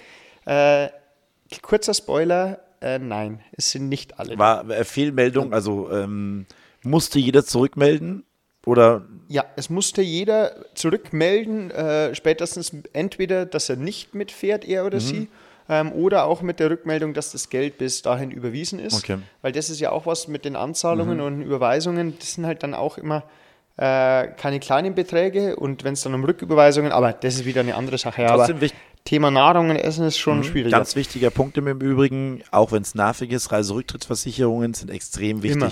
[0.46, 0.90] Äh,
[1.62, 4.38] kurzer Spoiler, äh, nein, es sind nicht alle.
[4.38, 6.46] War äh, Fehlmeldung, also ähm,
[6.84, 8.24] musste jeder zurückmelden?
[8.66, 9.06] Oder?
[9.28, 15.02] Ja, es musste jeder zurückmelden, äh, spätestens entweder, dass er nicht mitfährt, er oder mhm.
[15.02, 15.28] sie,
[15.68, 18.96] ähm, oder auch mit der Rückmeldung, dass das Geld bis dahin überwiesen ist.
[18.96, 19.18] Okay.
[19.42, 21.24] Weil das ist ja auch was mit den Anzahlungen mhm.
[21.24, 23.24] und Überweisungen, das sind halt dann auch immer
[23.78, 27.76] äh, keine kleinen Beträge und wenn es dann um Rücküberweisungen, aber das ist wieder eine
[27.76, 28.26] andere Sache.
[28.28, 28.68] Trotzdem aber
[29.06, 30.44] Thema Nahrung und Essen ist schon mhm.
[30.44, 30.72] schwierig.
[30.72, 35.62] Ganz wichtiger Punkt im Übrigen, auch wenn es nervig ist, Reiserücktrittsversicherungen sind extrem wichtig.
[35.62, 35.72] Immer.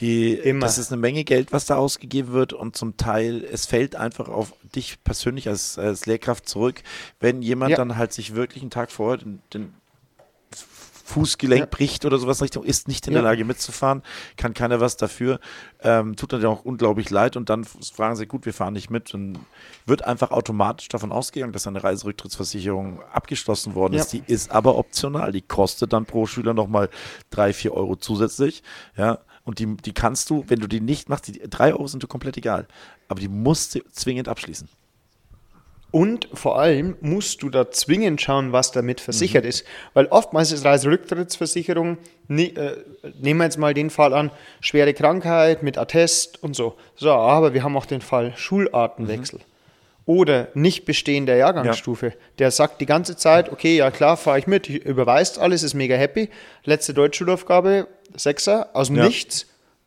[0.00, 0.66] Die, Immer.
[0.66, 4.28] Das ist eine Menge Geld, was da ausgegeben wird und zum Teil, es fällt einfach
[4.28, 6.82] auf dich persönlich als, als Lehrkraft zurück,
[7.20, 7.76] wenn jemand ja.
[7.76, 9.72] dann halt sich wirklich einen Tag vorher den, den
[11.06, 11.66] Fußgelenk ja.
[11.66, 13.20] bricht oder sowas in Richtung, ist nicht in ja.
[13.20, 14.02] der Lage mitzufahren,
[14.36, 15.38] kann keiner was dafür,
[15.82, 19.14] ähm, tut dann auch unglaublich leid und dann fragen sie, gut, wir fahren nicht mit
[19.14, 19.38] und
[19.86, 24.00] wird einfach automatisch davon ausgegangen, dass eine Reiserücktrittsversicherung abgeschlossen worden ja.
[24.00, 24.12] ist.
[24.12, 26.90] Die ist aber optional, die kostet dann pro Schüler nochmal
[27.30, 28.64] drei, vier Euro zusätzlich,
[28.96, 32.02] ja, und die, die kannst du, wenn du die nicht machst, die drei Euro sind
[32.02, 32.66] dir komplett egal,
[33.06, 34.68] aber die musst du zwingend abschließen.
[35.92, 39.48] Und vor allem musst du da zwingend schauen, was damit versichert mhm.
[39.48, 39.64] ist.
[39.94, 42.84] Weil oftmals ist Reiserücktrittsversicherung, ne, äh,
[43.20, 44.30] nehmen wir jetzt mal den Fall an,
[44.60, 46.76] schwere Krankheit mit Attest und so.
[46.96, 49.38] So, aber wir haben auch den Fall Schulartenwechsel.
[49.38, 49.44] Mhm.
[50.06, 52.06] Oder nicht bestehen der Jahrgangsstufe.
[52.06, 52.12] Ja.
[52.38, 55.96] Der sagt die ganze Zeit, okay, ja klar, fahre ich mit, überweist alles, ist mega
[55.96, 56.28] happy.
[56.64, 59.06] Letzte Deutschschulaufgabe, Sechser, aus dem ja.
[59.06, 59.46] Nichts,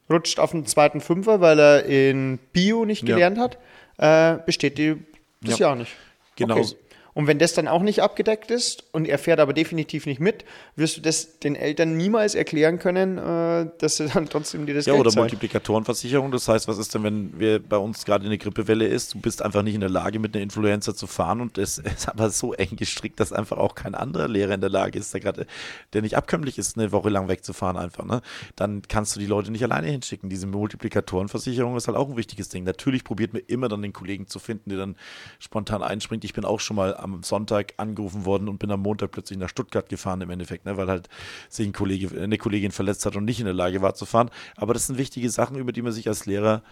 [0.09, 3.43] rutscht auf den zweiten Fünfer, weil er in Bio nicht gelernt ja.
[3.43, 3.57] hat,
[3.97, 4.97] äh, besteht die
[5.41, 5.67] das ja.
[5.67, 5.91] Jahr nicht.
[6.35, 6.57] Genau.
[6.57, 6.75] Okay.
[7.19, 10.45] Und wenn das dann auch nicht abgedeckt ist und er fährt aber definitiv nicht mit,
[10.77, 14.85] wirst du das den Eltern niemals erklären können, äh, dass sie dann trotzdem dir das
[14.85, 15.23] Ja, Geld oder zahlen.
[15.23, 16.31] Multiplikatorenversicherung.
[16.31, 19.41] Das heißt, was ist denn, wenn wir bei uns gerade eine Grippewelle ist, du bist
[19.41, 22.53] einfach nicht in der Lage, mit einer Influenza zu fahren und es ist aber so
[22.53, 25.45] eng gestrickt, dass einfach auch kein anderer Lehrer in der Lage ist, der gerade,
[25.91, 28.05] der nicht abkömmlich ist, eine Woche lang wegzufahren einfach.
[28.05, 28.21] Ne?
[28.55, 30.29] Dann kannst du die Leute nicht alleine hinschicken.
[30.29, 32.63] Diese Multiplikatorenversicherung ist halt auch ein wichtiges Ding.
[32.63, 34.95] Natürlich probiert man immer dann den Kollegen zu finden, der dann
[35.39, 36.23] spontan einspringt.
[36.23, 39.39] Ich bin auch schon mal am am Sonntag angerufen worden und bin am Montag plötzlich
[39.39, 41.09] nach Stuttgart gefahren im Endeffekt, ne, weil halt
[41.49, 44.29] sich ein Kollege, eine Kollegin verletzt hat und nicht in der Lage war zu fahren.
[44.55, 46.63] Aber das sind wichtige Sachen, über die man sich als Lehrer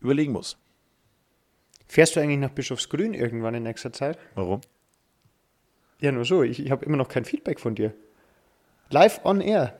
[0.00, 0.56] überlegen muss.
[1.86, 4.18] Fährst du eigentlich nach Bischofsgrün irgendwann in nächster Zeit?
[4.34, 4.62] Warum?
[6.00, 6.42] Ja, nur so.
[6.42, 7.94] Ich, ich habe immer noch kein Feedback von dir.
[8.90, 9.76] Live on air.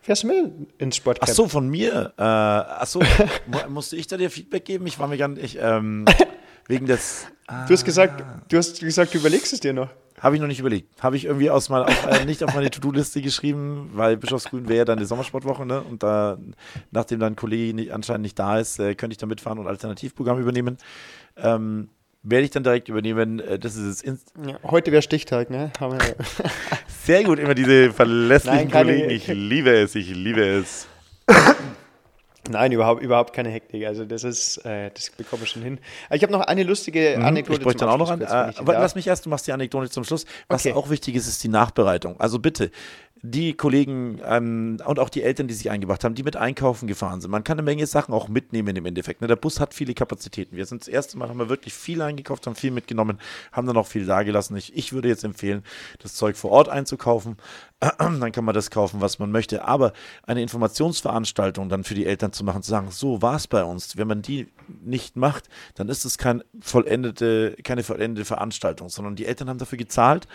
[0.00, 1.30] Fährst du mit ins Sportcamp?
[1.30, 2.12] Ach so, von mir.
[2.18, 3.00] Äh, ach so,
[3.68, 4.86] musste ich da dir Feedback geben?
[4.86, 5.58] Ich war mir gar nicht.
[5.60, 6.04] Ähm,
[6.68, 7.26] Wegen des.
[7.46, 7.66] Ah.
[7.66, 9.90] Du hast gesagt, du hast gesagt, du überlegst es dir noch.
[10.20, 11.02] Habe ich noch nicht überlegt.
[11.02, 14.78] Habe ich irgendwie aus mal auf, äh, nicht auf meine To-Do-Liste geschrieben, weil Bischofsgrün wäre
[14.78, 15.82] ja dann die Sommersportwoche, ne?
[15.82, 16.38] Und da,
[16.92, 19.66] nachdem dann ein Kollege nicht, anscheinend nicht da ist, äh, könnte ich da mitfahren und
[19.66, 20.78] Alternativprogramm übernehmen.
[21.36, 21.88] Ähm,
[22.22, 23.40] werde ich dann direkt übernehmen.
[23.40, 24.24] Äh, das ist es.
[24.46, 25.70] Ja, heute wäre Stichtag, ne?
[27.04, 29.10] Sehr gut, immer diese verlässlichen Nein, Kollegen.
[29.10, 30.86] Ich liebe es, ich liebe es.
[32.50, 33.86] Nein, überhaupt, überhaupt keine Hektik.
[33.86, 35.78] Also das ist, äh, das bekomme ich schon hin.
[36.10, 37.58] Ich habe noch eine lustige mhm, Anekdote.
[37.58, 38.24] Ich bräuchte dann auch noch eine.
[38.24, 40.26] Äh, lass mich erst, du machst die Anekdote zum Schluss.
[40.48, 40.74] Was okay.
[40.74, 42.20] auch wichtig ist, ist die Nachbereitung.
[42.20, 42.70] Also bitte,
[43.26, 47.22] die Kollegen ähm, und auch die Eltern, die sich eingebracht haben, die mit einkaufen gefahren
[47.22, 47.30] sind.
[47.30, 49.22] Man kann eine Menge Sachen auch mitnehmen im Endeffekt.
[49.22, 49.26] Ne?
[49.26, 50.56] Der Bus hat viele Kapazitäten.
[50.56, 53.18] Wir sind das erste Mal, haben wir wirklich viel eingekauft, haben viel mitgenommen,
[53.50, 54.58] haben dann auch viel dagelassen.
[54.58, 55.62] Ich, ich würde jetzt empfehlen,
[56.00, 57.38] das Zeug vor Ort einzukaufen.
[57.98, 59.64] dann kann man das kaufen, was man möchte.
[59.64, 63.64] Aber eine Informationsveranstaltung dann für die Eltern zu machen, zu sagen, so war es bei
[63.64, 63.96] uns.
[63.96, 64.48] Wenn man die
[64.82, 69.78] nicht macht, dann ist es kein vollendete, keine vollendete Veranstaltung, sondern die Eltern haben dafür
[69.78, 70.28] gezahlt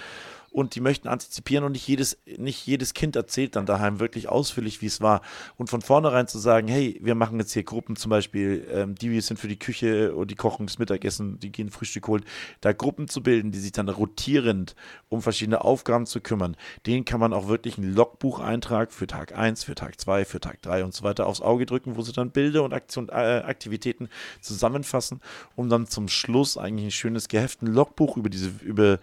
[0.52, 4.82] und die möchten antizipieren und nicht jedes, nicht jedes Kind erzählt dann daheim wirklich ausführlich,
[4.82, 5.22] wie es war.
[5.58, 9.20] Und von vornherein zu sagen, hey, wir machen jetzt hier Gruppen zum Beispiel, ähm, die
[9.22, 12.24] sind für die Küche und die kochen das Mittagessen, die gehen Frühstück holen,
[12.62, 14.76] da Gruppen zu bilden, die sich dann rotierend
[15.10, 19.64] um verschiedene Aufgaben zu kümmern, denen kann man auch wirklich einen Logbucheintrag für Tag 1,
[19.64, 22.32] für Tag 2, für Tag 3 und so weiter aufs Auge drücken, wo sie dann
[22.32, 24.10] Bilder und Aktion, äh, Aktivitäten
[24.42, 25.20] zusammenfassen,
[25.56, 29.00] um dann zum Schluss eigentlich ein schönes Geheft, ein Logbuch über diese, über,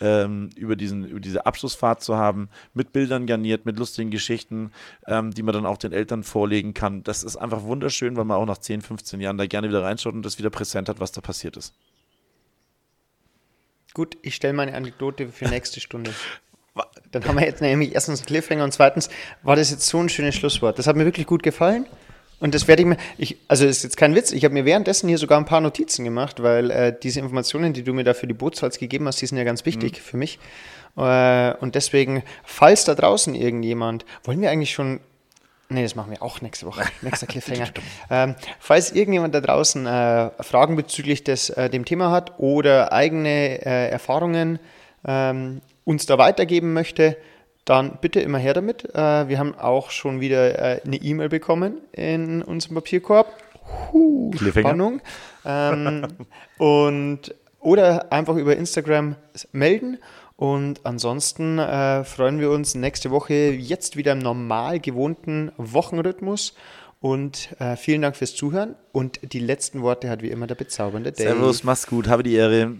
[0.00, 4.72] ähm, über diese diesen, über diese Abschlussfahrt zu haben, mit Bildern garniert, mit lustigen Geschichten,
[5.06, 7.02] ähm, die man dann auch den Eltern vorlegen kann.
[7.02, 10.14] Das ist einfach wunderschön, weil man auch nach 10, 15 Jahren da gerne wieder reinschaut
[10.14, 11.74] und das wieder präsent hat, was da passiert ist.
[13.94, 16.12] Gut, ich stelle meine Anekdote für nächste Stunde.
[17.10, 19.10] Dann haben wir jetzt nämlich erstens einen Cliffhanger und zweitens
[19.42, 20.78] war das jetzt so ein schönes Schlusswort.
[20.78, 21.86] Das hat mir wirklich gut gefallen.
[22.40, 25.08] Und das werde ich mir, ich, also ist jetzt kein Witz, ich habe mir währenddessen
[25.08, 28.26] hier sogar ein paar Notizen gemacht, weil äh, diese Informationen, die du mir da für
[28.26, 29.96] die Bootsholz gegeben hast, die sind ja ganz wichtig mhm.
[29.96, 30.38] für mich.
[30.96, 35.00] Äh, und deswegen, falls da draußen irgendjemand, wollen wir eigentlich schon
[35.72, 36.82] Nee, das machen wir auch nächste Woche.
[37.00, 37.68] Nächster Cliffhanger.
[38.10, 43.64] ähm, falls irgendjemand da draußen äh, Fragen bezüglich des, äh, dem Thema hat oder eigene
[43.64, 44.58] äh, Erfahrungen
[45.06, 47.16] ähm, uns da weitergeben möchte,
[47.64, 48.84] dann bitte immer her damit.
[48.96, 53.32] Äh, wir haben auch schon wieder äh, eine E-Mail bekommen in unserem Papierkorb.
[53.92, 55.00] Huh, Spannung.
[55.44, 56.08] Ähm,
[56.58, 59.14] und, oder einfach über Instagram
[59.52, 59.98] melden.
[60.40, 66.54] Und ansonsten äh, freuen wir uns nächste Woche jetzt wieder im normal gewohnten Wochenrhythmus.
[66.98, 68.74] Und äh, vielen Dank fürs Zuhören.
[68.90, 71.28] Und die letzten Worte hat wie immer der bezaubernde Dave.
[71.28, 72.74] Servus, mach's gut, habe die Ehre.